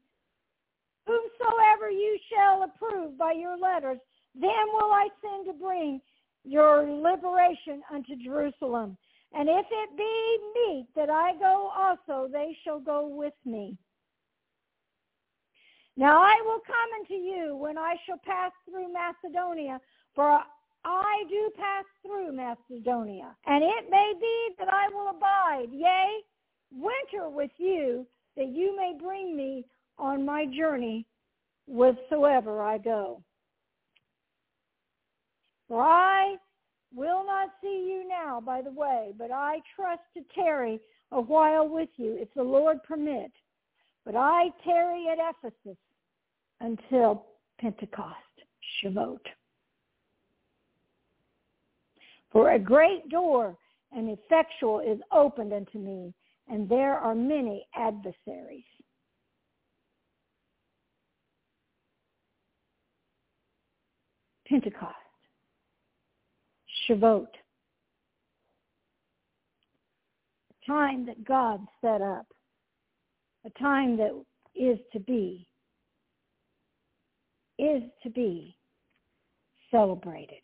whomsoever 1.06 1.90
you 1.90 2.18
shall 2.30 2.64
approve 2.64 3.16
by 3.16 3.32
your 3.32 3.56
letters, 3.56 3.98
then 4.34 4.50
will 4.72 4.92
I 4.92 5.08
send 5.22 5.46
to 5.46 5.52
bring 5.52 6.00
your 6.44 6.82
liberation 6.90 7.82
unto 7.92 8.16
Jerusalem. 8.22 8.98
And 9.34 9.48
if 9.48 9.66
it 9.70 9.96
be 9.96 10.38
meet 10.54 10.86
that 10.94 11.08
I 11.10 11.32
go 11.38 11.70
also, 11.74 12.28
they 12.30 12.56
shall 12.64 12.80
go 12.80 13.06
with 13.08 13.34
me. 13.44 13.76
Now 15.96 16.22
I 16.22 16.40
will 16.44 16.60
come 16.66 17.00
unto 17.00 17.14
you 17.14 17.56
when 17.56 17.76
I 17.78 17.96
shall 18.06 18.18
pass 18.24 18.52
through 18.68 18.92
Macedonia, 18.92 19.80
for 20.14 20.40
I 20.84 21.24
do 21.28 21.50
pass 21.56 21.84
through 22.04 22.32
Macedonia. 22.32 23.34
And 23.46 23.62
it 23.62 23.90
may 23.90 24.12
be 24.20 24.48
that 24.58 24.72
I 24.72 24.88
will 24.88 25.10
abide, 25.10 25.68
yea, 25.70 26.22
winter 26.72 27.28
with 27.28 27.50
you, 27.58 28.06
that 28.36 28.48
you 28.48 28.76
may 28.76 28.94
bring 28.98 29.36
me 29.36 29.64
on 29.98 30.24
my 30.24 30.46
journey 30.46 31.06
whithersoever 31.66 32.62
I 32.62 32.78
go. 32.78 33.22
For 35.68 35.80
I 35.80 36.36
will 36.94 37.24
not 37.24 37.50
see 37.60 37.86
you 37.88 38.06
now 38.08 38.40
by 38.40 38.62
the 38.62 38.72
way, 38.72 39.12
but 39.18 39.30
I 39.30 39.60
trust 39.76 40.02
to 40.14 40.22
tarry 40.34 40.80
a 41.10 41.20
while 41.20 41.68
with 41.68 41.88
you, 41.96 42.16
if 42.18 42.32
the 42.34 42.42
Lord 42.42 42.82
permit. 42.82 43.32
But 44.04 44.16
I 44.16 44.50
tarry 44.64 45.06
at 45.08 45.18
Ephesus 45.18 45.78
until 46.60 47.26
Pentecost. 47.60 48.16
Shavuot. 48.82 49.20
For 52.32 52.52
a 52.52 52.58
great 52.58 53.08
door 53.10 53.56
and 53.92 54.08
effectual 54.08 54.80
is 54.80 54.98
opened 55.12 55.52
unto 55.52 55.78
me, 55.78 56.14
and 56.48 56.68
there 56.68 56.98
are 56.98 57.14
many 57.14 57.66
adversaries. 57.76 58.64
Pentecost, 64.48 64.94
Shavuot, 66.88 67.26
a 70.50 70.66
time 70.66 71.06
that 71.06 71.24
God 71.24 71.60
set 71.80 72.00
up, 72.00 72.26
a 73.44 73.50
time 73.58 73.96
that 73.96 74.10
is 74.54 74.78
to 74.92 75.00
be, 75.00 75.46
is 77.58 77.82
to 78.02 78.10
be 78.10 78.56
celebrated. 79.70 80.40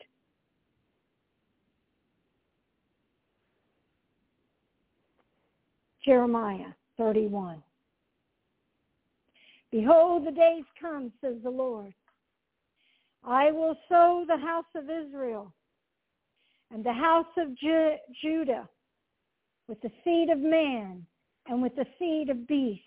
Jeremiah 6.05 6.73
31. 6.97 7.63
Behold, 9.71 10.27
the 10.27 10.31
days 10.31 10.65
come, 10.81 11.13
says 11.21 11.35
the 11.43 11.51
Lord. 11.51 11.93
I 13.25 13.51
will 13.53 13.77
sow 13.89 14.25
the 14.27 14.39
house 14.39 14.65
of 14.75 14.85
Israel 14.85 15.53
and 16.71 16.85
the 16.85 16.93
house 16.93 17.27
of 17.37 17.57
Ju- 17.57 17.97
Judah 18.23 18.69
with 19.69 19.81
the 19.83 19.91
seed 20.05 20.31
of 20.31 20.39
man 20.39 21.05
and 21.47 21.63
with 21.63 21.75
the 21.77 21.87
seed 21.99 22.31
of 22.31 22.47
beast. 22.47 22.83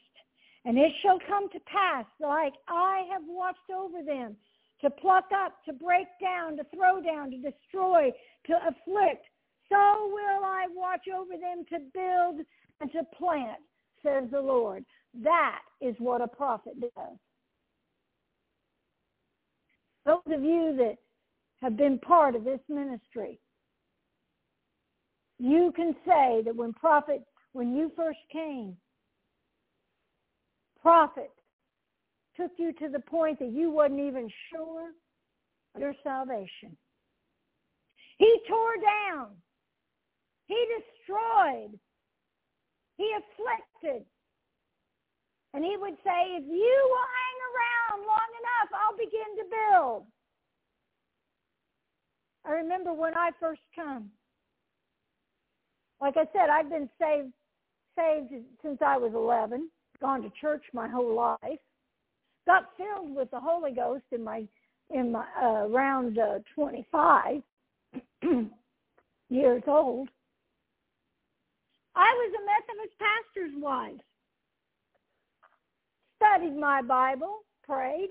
And 0.65 0.77
it 0.77 0.91
shall 1.01 1.17
come 1.27 1.49
to 1.49 1.59
pass, 1.61 2.05
like 2.19 2.53
I 2.67 3.03
have 3.11 3.23
watched 3.25 3.71
over 3.75 4.03
them, 4.03 4.35
to 4.81 4.89
pluck 4.89 5.25
up, 5.33 5.63
to 5.65 5.73
break 5.73 6.07
down, 6.21 6.57
to 6.57 6.65
throw 6.75 7.01
down, 7.01 7.31
to 7.31 7.37
destroy, 7.37 8.11
to 8.47 8.53
afflict. 8.67 9.25
So 9.69 10.11
will 10.11 10.43
I 10.43 10.67
watch 10.73 11.05
over 11.13 11.33
them 11.37 11.65
to 11.69 11.79
build 11.93 12.45
and 12.79 12.91
to 12.91 13.03
plant, 13.17 13.59
says 14.03 14.29
the 14.31 14.41
Lord. 14.41 14.85
That 15.23 15.59
is 15.81 15.95
what 15.99 16.21
a 16.21 16.27
prophet 16.27 16.79
does. 16.79 17.17
Those 20.05 20.33
of 20.33 20.43
you 20.43 20.75
that 20.77 20.97
have 21.61 21.77
been 21.77 21.99
part 21.99 22.35
of 22.35 22.43
this 22.43 22.59
ministry, 22.67 23.39
you 25.41 25.73
can 25.75 25.95
say 26.05 26.43
that 26.45 26.55
when 26.55 26.71
prophet, 26.71 27.23
when 27.53 27.75
you 27.75 27.91
first 27.95 28.19
came, 28.31 28.77
prophet 30.81 31.31
took 32.37 32.51
you 32.57 32.71
to 32.73 32.89
the 32.89 32.99
point 32.99 33.39
that 33.39 33.51
you 33.51 33.71
wasn't 33.71 33.99
even 33.99 34.29
sure 34.51 34.91
your 35.79 35.95
salvation. 36.03 36.77
He 38.19 38.39
tore 38.47 38.75
down. 38.75 39.29
He 40.45 40.63
destroyed. 40.77 41.79
He 42.97 43.11
afflicted. 43.17 44.05
And 45.55 45.65
he 45.65 45.75
would 45.75 45.95
say, 46.03 46.37
if 46.37 46.43
you 46.43 46.79
will 46.89 47.07
hang 47.17 47.37
around 47.49 48.07
long 48.07 48.29
enough, 48.41 48.69
I'll 48.79 48.97
begin 48.97 49.37
to 49.37 49.45
build. 49.49 50.03
I 52.45 52.51
remember 52.51 52.93
when 52.93 53.17
I 53.17 53.31
first 53.39 53.61
come. 53.75 54.11
Like 56.01 56.17
I 56.17 56.25
said, 56.33 56.49
I've 56.49 56.69
been 56.69 56.89
saved 56.99 57.31
saved 57.95 58.33
since 58.63 58.79
I 58.85 58.97
was 58.97 59.11
11, 59.13 59.69
gone 60.01 60.21
to 60.23 60.31
church 60.39 60.63
my 60.73 60.87
whole 60.87 61.13
life, 61.15 61.59
got 62.45 62.69
filled 62.77 63.15
with 63.15 63.29
the 63.31 63.39
Holy 63.39 63.71
Ghost 63.71 64.03
in 64.11 64.23
my 64.23 64.45
in 64.89 65.11
my 65.11 65.25
uh, 65.41 65.67
around 65.67 66.17
uh, 66.17 66.39
25 66.55 67.41
years 69.29 69.63
old. 69.67 70.09
I 71.95 72.13
was 72.13 72.33
a 72.33 72.45
Methodist 72.45 72.95
pastor's 72.99 73.61
wife. 73.61 74.01
Studied 76.17 76.57
my 76.57 76.81
Bible, 76.81 77.39
prayed. 77.63 78.09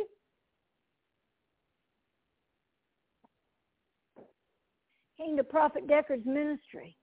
Came 5.16 5.36
to 5.36 5.44
Prophet 5.44 5.86
Deckard's 5.86 6.26
ministry. 6.26 6.96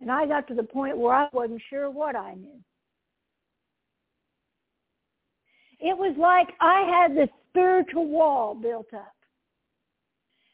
And 0.00 0.10
I 0.10 0.26
got 0.26 0.48
to 0.48 0.54
the 0.54 0.62
point 0.62 0.96
where 0.96 1.14
I 1.14 1.28
wasn't 1.32 1.62
sure 1.68 1.90
what 1.90 2.16
I 2.16 2.34
knew. 2.34 2.58
It 5.78 5.96
was 5.96 6.14
like 6.18 6.48
I 6.60 6.82
had 6.82 7.16
this 7.16 7.28
spiritual 7.50 8.06
wall 8.06 8.54
built 8.54 8.92
up. 8.94 9.14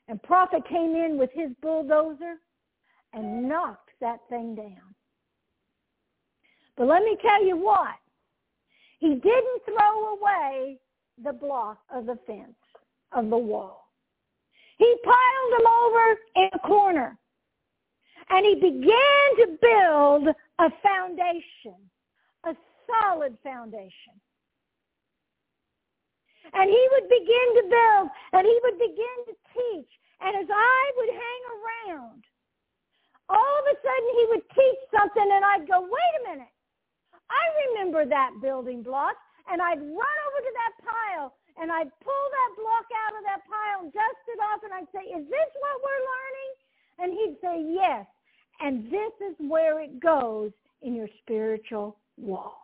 And 0.09 0.22
Prophet 0.22 0.62
came 0.68 0.94
in 0.94 1.18
with 1.18 1.30
his 1.32 1.51
bulldozer 1.61 2.36
and 3.12 3.49
knocked 3.49 3.90
that 4.01 4.20
thing 4.28 4.55
down. 4.55 4.94
But 6.76 6.86
let 6.86 7.03
me 7.03 7.16
tell 7.20 7.44
you 7.44 7.57
what. 7.57 7.94
He 8.99 9.14
didn't 9.14 9.62
throw 9.64 10.16
away 10.16 10.78
the 11.22 11.32
block 11.32 11.78
of 11.90 12.07
the 12.07 12.18
fence 12.26 12.57
of 13.12 13.30
the 13.30 13.36
wall. 13.36 13.90
He 14.78 14.97
piled 15.05 15.59
them 15.59 15.66
over 15.66 16.16
in 16.36 16.51
a 16.53 16.59
corner. 16.61 17.18
And 18.31 18.45
he 18.45 18.55
began 18.55 19.29
to 19.39 19.59
build 19.61 20.35
a 20.59 20.68
foundation, 20.83 21.79
a 22.45 22.57
solid 22.87 23.37
foundation. 23.43 24.14
And 26.53 26.70
he 26.70 26.89
would 26.93 27.09
begin 27.09 27.49
to 27.59 27.62
build 27.68 28.09
and 28.33 28.47
he 28.47 28.59
would 28.62 28.79
begin 28.79 29.18
to 29.27 29.35
teach. 29.55 29.91
And 30.20 30.37
as 30.37 30.47
I 30.51 30.83
would 30.97 31.11
hang 31.11 31.43
around, 31.55 32.24
all 33.29 33.55
of 33.61 33.66
a 33.66 33.77
sudden 33.83 34.09
he 34.14 34.27
would 34.31 34.47
teach 34.55 34.81
something 34.95 35.27
and 35.27 35.45
I'd 35.45 35.68
go, 35.68 35.83
wait 35.83 36.14
a 36.22 36.31
minute. 36.31 36.55
I 37.31 37.45
remember 37.66 38.07
that 38.07 38.39
building 38.41 38.83
block, 38.83 39.16
and 39.51 39.61
I'd 39.61 39.83
run 39.83 40.16
over 40.27 40.41
to 40.43 40.53
that 40.55 40.74
pile, 40.87 41.35
and 41.59 41.72
I'd 41.72 41.91
pull 41.99 42.27
that 42.31 42.51
block 42.55 42.87
out 43.07 43.18
of 43.18 43.22
that 43.27 43.43
pile, 43.51 43.83
and 43.83 43.93
dust 43.93 44.24
it 44.31 44.39
off, 44.39 44.62
and 44.62 44.72
I'd 44.72 44.91
say, 44.95 45.11
is 45.11 45.27
this 45.27 45.51
what 45.59 45.77
we're 45.83 46.05
learning? 46.07 46.53
And 46.99 47.09
he'd 47.12 47.37
say, 47.43 47.57
yes. 47.66 48.07
And 48.61 48.86
this 48.86 49.12
is 49.28 49.36
where 49.38 49.80
it 49.80 50.00
goes 50.00 50.50
in 50.82 50.94
your 50.94 51.09
spiritual 51.22 51.96
wall. 52.16 52.59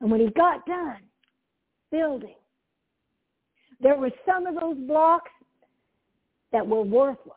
And 0.00 0.10
when 0.10 0.20
he 0.20 0.28
got 0.30 0.64
done 0.66 1.00
building, 1.90 2.36
there 3.80 3.96
were 3.96 4.10
some 4.26 4.46
of 4.46 4.54
those 4.54 4.76
blocks 4.86 5.30
that 6.52 6.66
were 6.66 6.82
worthless. 6.82 7.34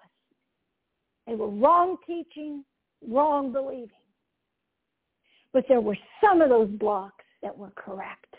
They 1.28 1.36
were 1.36 1.50
wrong 1.50 1.98
teaching, 2.06 2.64
wrong 3.08 3.52
believing. 3.52 3.90
But 5.54 5.66
there 5.68 5.82
were 5.82 5.98
some 6.24 6.42
of 6.42 6.50
those 6.50 6.70
blocks 6.70 7.26
that 7.42 7.56
were 7.56 7.72
correct. 7.76 8.36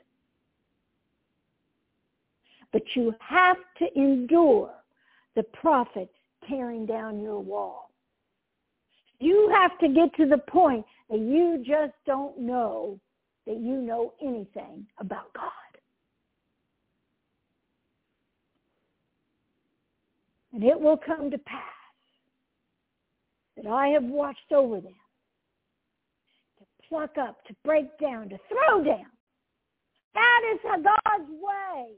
But 2.72 2.82
you 2.94 3.14
have 3.20 3.59
to 3.78 3.98
endure 3.98 4.72
the 5.36 5.42
prophet 5.42 6.11
tearing 6.49 6.86
down 6.86 7.20
your 7.20 7.40
wall. 7.40 7.90
You 9.18 9.51
have 9.55 9.78
to 9.78 9.88
get 9.88 10.14
to 10.16 10.28
the 10.28 10.38
point 10.38 10.84
that 11.09 11.20
you 11.20 11.62
just 11.64 11.93
don't 12.07 12.38
know 12.38 12.99
that 13.47 13.59
you 13.59 13.80
know 13.80 14.14
anything 14.20 14.86
about 14.99 15.32
God. 15.34 15.51
And 20.53 20.64
it 20.64 20.78
will 20.78 20.97
come 20.99 21.30
to 21.30 21.38
pass 21.38 21.61
that 23.57 23.66
I 23.66 23.88
have 23.88 24.05
watched 24.05 24.53
over 24.53 24.80
them 24.80 24.95
to 26.59 26.88
pluck 26.88 27.16
up, 27.18 27.45
to 27.47 27.55
break 27.64 27.86
down, 27.99 28.28
to 28.28 28.38
throw 28.49 28.84
down. 28.84 29.07
That 30.14 30.40
is 30.53 30.61
God's 30.62 31.30
way. 31.30 31.93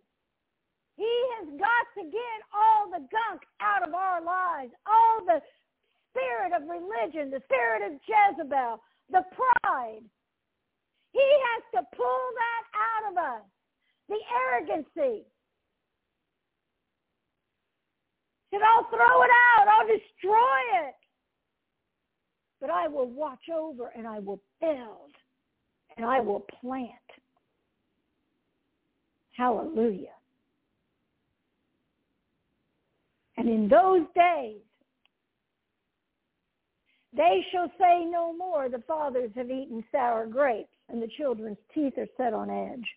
He 0.97 1.15
has 1.39 1.49
got 1.59 1.85
to 1.99 2.05
get 2.07 2.39
all 2.55 2.91
the 2.91 3.03
gunk 3.11 3.43
out 3.61 3.87
of 3.87 3.95
our 3.95 4.23
lives, 4.23 4.73
all 4.87 5.25
the 5.27 5.41
spirit 6.11 6.55
of 6.55 6.69
religion, 6.69 7.31
the 7.31 7.43
spirit 7.45 7.83
of 7.83 7.99
Jezebel, 8.07 8.81
the 9.11 9.23
pride. 9.35 10.05
He 11.13 11.29
has 11.51 11.63
to 11.75 11.97
pull 11.97 12.25
that 12.39 12.65
out 12.79 13.05
of 13.11 13.19
us, 13.19 13.47
the 14.09 14.19
arrogancy. 14.31 15.27
Said, 18.51 18.63
I'll 18.63 18.89
throw 18.89 19.23
it 19.23 19.31
out. 19.59 19.67
I'll 19.67 19.87
destroy 19.87 20.87
it 20.87 20.95
but 22.65 22.73
I 22.73 22.89
will 22.89 23.09
watch 23.09 23.51
over 23.55 23.91
and 23.95 24.07
I 24.07 24.21
will 24.21 24.41
build 24.59 25.11
and 25.99 26.07
I 26.07 26.19
will 26.21 26.47
plant. 26.63 26.89
Hallelujah. 29.37 30.15
And 33.45 33.53
in 33.53 33.69
those 33.69 34.07
days, 34.15 34.57
they 37.15 37.45
shall 37.53 37.71
say 37.79 38.07
no 38.07 38.33
more, 38.33 38.71
the 38.71 38.83
fathers 38.89 39.31
have 39.37 39.51
eaten 39.51 39.85
sour 39.93 40.27
grapes, 40.27 40.73
and 40.89 41.03
the 41.03 41.11
children's 41.19 41.59
teeth 41.75 41.93
are 41.99 42.09
set 42.17 42.33
on 42.33 42.49
edge. 42.49 42.89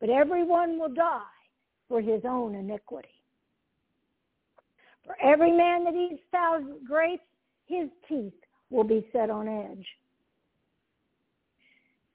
but 0.00 0.10
everyone 0.10 0.78
will 0.78 0.92
die 0.92 1.20
for 1.88 2.00
his 2.00 2.22
own 2.24 2.54
iniquity. 2.54 3.08
For 5.04 5.16
every 5.22 5.52
man 5.52 5.84
that 5.84 5.94
eats 5.94 6.22
sour 6.30 6.62
grapes, 6.86 7.22
his 7.66 7.88
teeth 8.08 8.32
will 8.70 8.84
be 8.84 9.06
set 9.12 9.30
on 9.30 9.48
edge. 9.48 9.86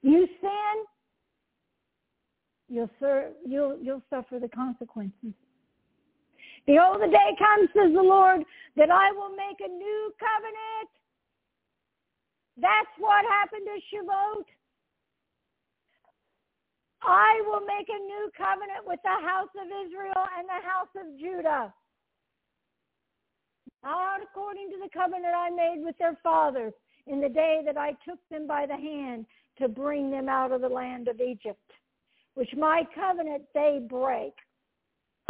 You 0.02 0.26
sin, 0.40 0.84
you'll, 2.68 2.90
serve, 2.98 3.32
you'll, 3.46 3.78
you'll 3.80 4.02
suffer 4.10 4.38
the 4.38 4.48
consequences. 4.48 5.34
Behold, 6.70 7.02
the 7.02 7.10
day 7.10 7.34
comes, 7.34 7.66
says 7.74 7.90
the 7.90 8.02
Lord, 8.02 8.46
that 8.76 8.92
I 8.92 9.10
will 9.10 9.34
make 9.34 9.58
a 9.58 9.66
new 9.66 10.14
covenant. 10.22 10.90
That's 12.62 12.94
what 12.96 13.24
happened 13.26 13.66
to 13.66 13.76
Shavuot. 13.90 14.46
I 17.02 17.42
will 17.44 17.66
make 17.66 17.88
a 17.88 17.98
new 17.98 18.30
covenant 18.38 18.86
with 18.86 19.00
the 19.02 19.18
house 19.26 19.50
of 19.58 19.66
Israel 19.66 20.22
and 20.38 20.46
the 20.46 20.62
house 20.62 20.94
of 20.94 21.18
Judah. 21.18 21.74
Not 23.82 24.22
according 24.22 24.70
to 24.70 24.76
the 24.78 24.90
covenant 24.94 25.34
I 25.34 25.50
made 25.50 25.84
with 25.84 25.98
their 25.98 26.16
fathers 26.22 26.74
in 27.08 27.20
the 27.20 27.28
day 27.28 27.62
that 27.66 27.78
I 27.78 27.96
took 28.06 28.20
them 28.30 28.46
by 28.46 28.66
the 28.66 28.76
hand 28.76 29.26
to 29.58 29.66
bring 29.66 30.08
them 30.08 30.28
out 30.28 30.52
of 30.52 30.60
the 30.60 30.68
land 30.68 31.08
of 31.08 31.20
Egypt, 31.20 31.72
which 32.34 32.54
my 32.56 32.84
covenant 32.94 33.42
they 33.54 33.80
break. 33.88 34.34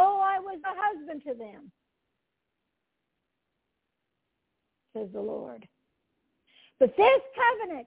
Oh, 0.02 0.18
I 0.24 0.40
was 0.40 0.58
a 0.64 0.74
husband 0.74 1.20
to 1.26 1.34
them, 1.34 1.70
says 4.96 5.08
the 5.12 5.20
Lord. 5.20 5.68
But 6.78 6.96
this 6.96 7.20
covenant 7.36 7.86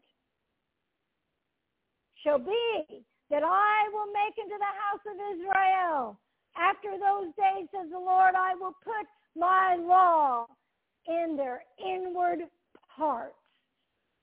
shall 2.23 2.37
be 2.37 3.03
that 3.31 3.41
I 3.43 3.89
will 3.91 4.13
make 4.13 4.37
into 4.37 4.55
the 4.59 4.73
house 4.83 5.01
of 5.09 5.17
Israel. 5.33 6.19
After 6.55 6.91
those 6.91 7.33
days, 7.35 7.67
says 7.73 7.89
the 7.91 7.97
Lord, 7.97 8.35
I 8.37 8.53
will 8.53 8.75
put 8.83 9.07
my 9.35 9.75
law 9.75 10.45
in 11.07 11.35
their 11.35 11.63
inward 11.83 12.41
parts. 12.95 13.33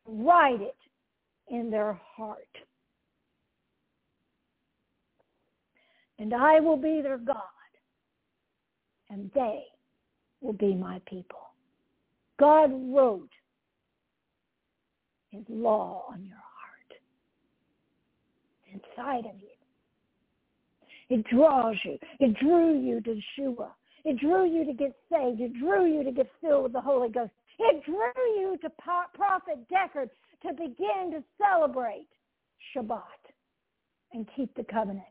Write 0.07 0.61
it 0.61 0.77
in 1.49 1.73
their 1.73 2.01
heart. 2.17 2.39
And 6.21 6.33
I 6.33 6.61
will 6.61 6.77
be 6.77 7.01
their 7.03 7.19
God, 7.19 7.43
and 9.11 9.31
they 9.35 9.65
will 10.41 10.53
be 10.53 10.75
my 10.75 11.01
people. 11.07 11.39
God 12.39 12.71
wrote 12.73 13.29
his 15.31 15.45
law 15.49 16.05
on 16.11 16.25
your 16.25 16.37
heart. 16.37 16.93
Inside 18.73 19.29
of 19.29 19.37
you. 19.41 19.49
It 21.11 21.27
draws 21.27 21.77
you. 21.85 21.99
It 22.21 22.39
drew 22.39 22.81
you 22.81 23.01
to 23.03 23.21
Yeshua. 23.41 23.69
It 24.05 24.19
drew 24.19 24.51
you 24.51 24.65
to 24.65 24.73
get 24.73 24.95
saved. 25.13 25.41
It 25.41 25.53
drew 25.59 25.87
you 25.87 26.05
to 26.05 26.13
get 26.13 26.31
filled 26.41 26.63
with 26.65 26.73
the 26.73 26.81
Holy 26.81 27.11
Ghost. 27.11 27.33
It 27.59 27.85
drew 27.85 28.41
you 28.41 28.57
to 28.63 28.71
Prophet 28.71 29.59
Deckard 29.71 30.09
to 30.43 30.53
begin 30.53 31.11
to 31.13 31.23
celebrate 31.37 32.09
Shabbat 32.75 33.01
and 34.13 34.27
keep 34.35 34.55
the 34.55 34.65
covenant. 34.65 35.05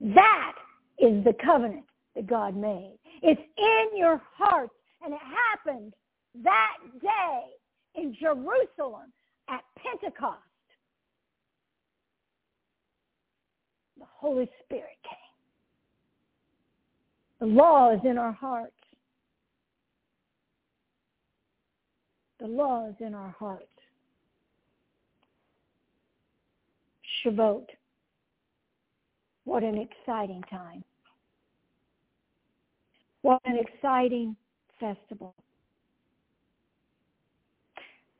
That 0.00 0.54
is 1.00 1.24
the 1.24 1.34
covenant 1.44 1.84
that 2.14 2.26
God 2.26 2.56
made. 2.56 2.98
It's 3.22 3.40
in 3.56 3.98
your 3.98 4.20
hearts, 4.36 4.74
and 5.02 5.14
it 5.14 5.20
happened 5.20 5.94
that 6.42 6.76
day 7.00 7.40
in 7.94 8.14
Jerusalem 8.20 9.12
at 9.48 9.62
Pentecost. 9.76 10.38
The 13.98 14.06
Holy 14.08 14.48
Spirit 14.64 14.98
came. 15.02 15.16
The 17.40 17.46
law 17.46 17.94
is 17.94 18.00
in 18.04 18.18
our 18.18 18.32
hearts. 18.32 18.72
The 22.38 22.46
law 22.46 22.88
is 22.88 22.94
in 23.00 23.14
our 23.14 23.34
hearts. 23.38 23.66
Shavuot. 27.24 27.66
What 29.44 29.62
an 29.62 29.76
exciting 29.78 30.42
time. 30.50 30.84
What 33.22 33.40
an 33.44 33.58
exciting 33.58 34.36
festival. 34.78 35.34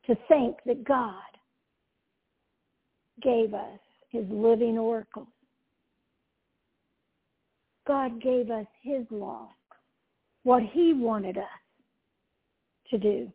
To 0.07 0.15
think 0.27 0.57
that 0.65 0.83
God 0.83 1.13
gave 3.21 3.53
us 3.53 3.79
his 4.09 4.25
living 4.29 4.77
oracles 4.77 5.27
God 7.87 8.21
gave 8.21 8.49
us 8.49 8.65
his 8.81 9.05
law, 9.09 9.49
what 10.43 10.63
he 10.71 10.93
wanted 10.93 11.37
us 11.37 11.43
to 12.89 12.97
do. 12.97 13.31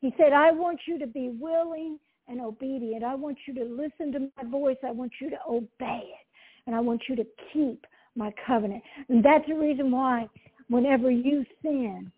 He 0.00 0.14
said, 0.16 0.32
I 0.32 0.52
want 0.52 0.80
you 0.86 0.98
to 0.98 1.06
be 1.06 1.30
willing 1.30 1.98
and 2.28 2.40
obedient. 2.40 3.02
I 3.02 3.14
want 3.14 3.38
you 3.46 3.54
to 3.54 3.64
listen 3.64 4.12
to 4.12 4.30
my 4.36 4.48
voice. 4.48 4.76
I 4.86 4.92
want 4.92 5.12
you 5.20 5.30
to 5.30 5.36
obey 5.48 6.02
it. 6.04 6.26
And 6.66 6.76
I 6.76 6.80
want 6.80 7.02
you 7.08 7.16
to 7.16 7.26
keep 7.52 7.84
my 8.16 8.32
covenant. 8.46 8.82
And 9.08 9.24
that's 9.24 9.46
the 9.48 9.54
reason 9.54 9.90
why 9.90 10.28
whenever 10.68 11.10
you 11.10 11.44
sin, 11.62 12.10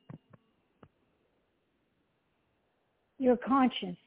your 3.19 3.37
conscience, 3.37 3.99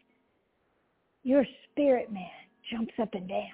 your 1.23 1.45
spirit 1.71 2.11
man 2.11 2.23
jumps 2.71 2.93
up 3.01 3.13
and 3.13 3.27
down 3.27 3.47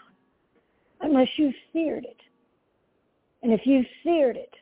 unless 1.01 1.27
you've 1.37 1.53
seared 1.73 2.05
it. 2.05 2.17
And 3.43 3.53
if 3.53 3.61
you 3.65 3.83
seared 4.03 4.35
it, 4.35 4.53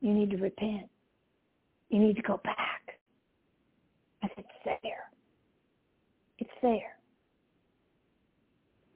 you 0.00 0.12
need 0.12 0.30
to 0.30 0.36
repent. 0.36 0.88
You 1.90 1.98
need 2.00 2.16
to 2.16 2.22
go 2.22 2.40
back. 2.44 2.56
Said, 4.22 4.30
it's 4.36 4.80
there. 4.82 5.10
It's 6.38 6.50
there. 6.62 6.97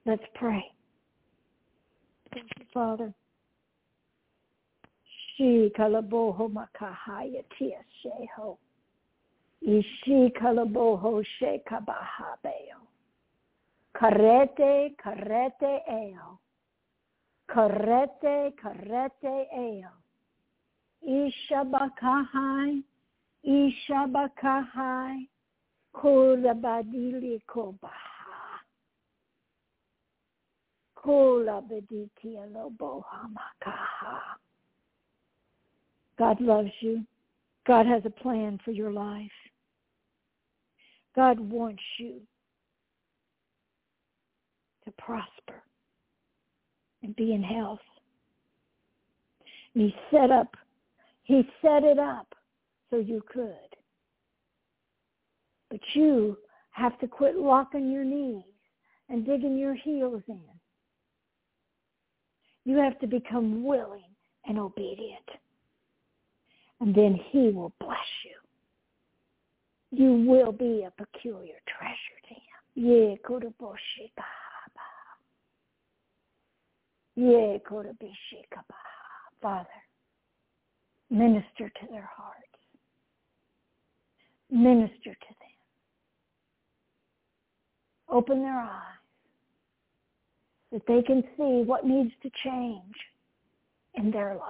Let's 0.05 0.23
pray. 0.35 0.63
Thank 2.33 2.47
you, 2.59 2.65
Father. 2.73 3.13
She 5.37 5.71
kalaboho 5.77 6.51
makahaya 6.51 7.43
tia 7.57 7.79
sheho. 8.03 8.57
Ishi 9.61 10.31
kalaboho 10.39 11.23
shekabahabeo. 11.39 12.81
Karete, 13.95 14.95
karete 15.03 15.79
eo. 15.87 16.39
Karete, 17.49 18.53
karete 18.61 19.45
eo. 19.55 19.93
Ishabakahai, 21.07 22.83
Ishabakahai, 23.45 25.27
Kulabadili 25.95 27.41
God 36.17 36.39
loves 36.39 36.71
you. 36.79 37.03
God 37.65 37.85
has 37.85 38.03
a 38.05 38.09
plan 38.09 38.59
for 38.63 38.71
your 38.71 38.91
life. 38.91 39.31
God 41.15 41.39
wants 41.39 41.83
you 41.99 42.21
to 44.85 44.91
prosper 44.97 45.61
and 47.01 47.15
be 47.15 47.33
in 47.33 47.43
health. 47.43 47.79
And 49.75 49.83
he 49.83 49.95
set 50.11 50.31
up, 50.31 50.55
he 51.23 51.47
set 51.61 51.83
it 51.83 51.99
up 51.99 52.33
so 52.89 52.97
you 52.97 53.21
could. 53.31 53.53
But 55.69 55.79
you 55.93 56.37
have 56.71 56.99
to 56.99 57.07
quit 57.07 57.35
locking 57.35 57.91
your 57.91 58.03
knees 58.03 58.43
and 59.09 59.25
digging 59.25 59.57
your 59.57 59.75
heels 59.75 60.23
in. 60.27 60.52
You 62.65 62.77
have 62.77 62.97
to 62.99 63.07
become 63.07 63.63
willing 63.63 64.01
and 64.45 64.57
obedient. 64.57 65.29
And 66.79 66.95
then 66.95 67.19
he 67.31 67.49
will 67.49 67.73
bless 67.79 67.97
you. 68.25 69.97
You 69.97 70.29
will 70.29 70.51
be 70.51 70.85
a 70.85 70.91
peculiar 70.91 71.55
treasure 71.67 72.19
to 72.27 72.33
him. 72.33 72.41
Yeah, 72.75 73.15
Ye 77.15 77.61
Father, 79.41 79.67
minister 81.09 81.69
to 81.69 81.87
their 81.91 82.09
hearts. 82.15 82.39
Minister 84.49 85.13
to 85.13 85.27
them. 85.27 85.49
Open 88.09 88.41
their 88.41 88.59
eyes 88.59 89.02
that 90.73 90.85
they 90.87 91.03
can 91.03 91.23
see 91.37 91.61
what 91.63 91.85
needs 91.85 92.11
to 92.23 92.31
change 92.43 92.95
in 93.93 94.11
their 94.11 94.35
lives. 94.35 94.49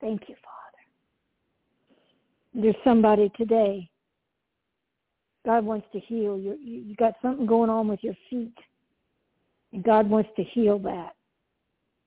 Thank 0.00 0.22
you, 0.28 0.34
Father. 0.42 0.54
There's 2.54 2.74
somebody 2.84 3.30
today. 3.36 3.90
God 5.44 5.64
wants 5.64 5.86
to 5.92 6.00
heal. 6.00 6.38
You 6.38 6.56
you 6.62 6.94
got 6.96 7.14
something 7.20 7.46
going 7.46 7.68
on 7.68 7.88
with 7.88 8.02
your 8.02 8.16
feet, 8.30 8.56
and 9.72 9.84
God 9.84 10.08
wants 10.08 10.30
to 10.36 10.44
heal 10.44 10.78
that. 10.80 11.14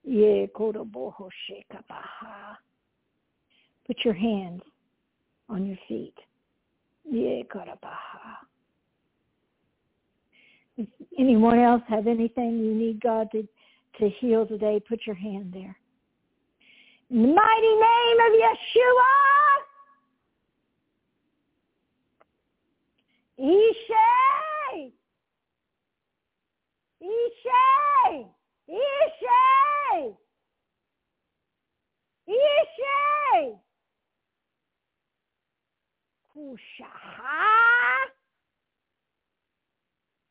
Yea, 0.07 0.49
kodoboho 0.55 1.29
shekabaha. 1.49 2.55
Put 3.85 3.97
your 4.05 4.13
hands 4.13 4.61
on 5.49 5.65
your 5.65 5.77
feet. 5.85 6.13
Yea, 7.03 7.45
kodobaha. 7.53 8.37
If 10.77 10.87
anyone 11.19 11.59
else 11.59 11.81
have 11.89 12.07
anything 12.07 12.59
you 12.59 12.73
need 12.73 13.01
God 13.01 13.29
to, 13.31 13.45
to 13.99 14.09
heal 14.21 14.45
today, 14.45 14.79
put 14.87 15.01
your 15.05 15.15
hand 15.15 15.51
there. 15.53 15.75
In 17.09 17.23
the 17.23 17.27
mighty 17.27 17.75
name 17.75 18.19
of 18.27 18.31
Yeshua, 18.45 19.13
Ishay, 23.41 24.91
Ishay, 27.03 28.27
Ishay, 28.69 30.15
Ishay, 32.27 33.59
Kushaha. 36.35 37.37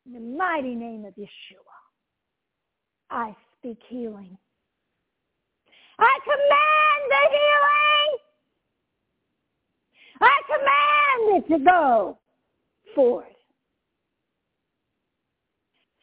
In 0.07 0.13
the 0.13 0.21
mighty 0.21 0.75
name 0.75 1.05
of 1.05 1.15
Yeshua, 1.15 1.77
I 3.11 3.35
speak 3.59 3.79
healing. 3.89 4.37
I 5.99 6.19
command 6.25 7.03
the 7.11 7.23
healing. 7.31 8.19
I 10.21 10.41
command 10.47 11.37
it 11.37 11.49
to 11.53 11.65
go 11.65 12.19
forth. 12.95 13.27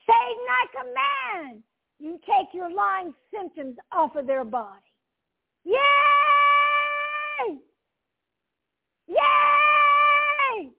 Satan, 0.06 0.48
I 0.50 0.66
command 0.72 1.64
you 2.00 2.20
take 2.26 2.48
your 2.54 2.72
lying 2.72 3.14
symptoms 3.34 3.78
off 3.92 4.16
of 4.16 4.28
their 4.28 4.44
body. 4.44 4.80
Yay! 5.64 7.58
Yay! 9.08 10.70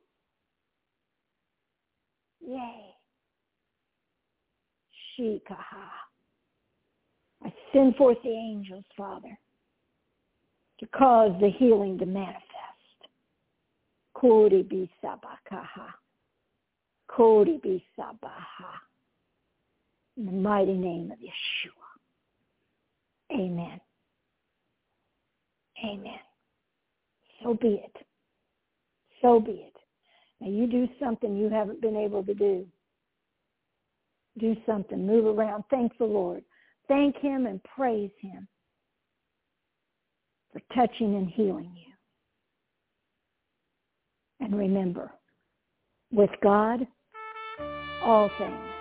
Yay. 2.46 2.94
Shikaha. 5.18 5.88
I 7.44 7.52
send 7.72 7.96
forth 7.96 8.18
the 8.22 8.30
angels, 8.30 8.84
Father, 8.96 9.38
to 10.80 10.86
cause 10.86 11.32
the 11.40 11.50
healing 11.50 11.98
to 11.98 12.06
manifest. 12.06 12.40
Kori 14.14 14.62
bi 14.62 14.88
sabakaha. 15.02 15.92
Kori 17.08 17.60
bi 17.62 17.82
sabaha. 17.98 18.72
In 20.16 20.26
the 20.26 20.32
mighty 20.32 20.74
name 20.74 21.10
of 21.10 21.18
Yeshua. 21.18 21.72
Amen. 23.32 23.80
Amen. 25.84 26.18
So 27.42 27.54
be 27.54 27.82
it. 27.84 28.06
So 29.20 29.40
be 29.40 29.52
it. 29.52 29.76
Now 30.40 30.48
you 30.48 30.66
do 30.66 30.88
something 31.02 31.36
you 31.36 31.48
haven't 31.48 31.80
been 31.80 31.96
able 31.96 32.22
to 32.24 32.34
do. 32.34 32.66
Do 34.38 34.56
something. 34.66 35.06
Move 35.06 35.26
around. 35.26 35.64
Thank 35.70 35.96
the 35.98 36.04
Lord. 36.04 36.44
Thank 36.86 37.16
him 37.16 37.46
and 37.46 37.62
praise 37.64 38.10
him 38.20 38.46
for 40.52 40.60
touching 40.74 41.16
and 41.16 41.28
healing 41.28 41.72
you. 41.74 41.92
And 44.44 44.56
remember, 44.56 45.10
with 46.12 46.30
God, 46.42 46.86
all 48.02 48.30
things 48.38 48.73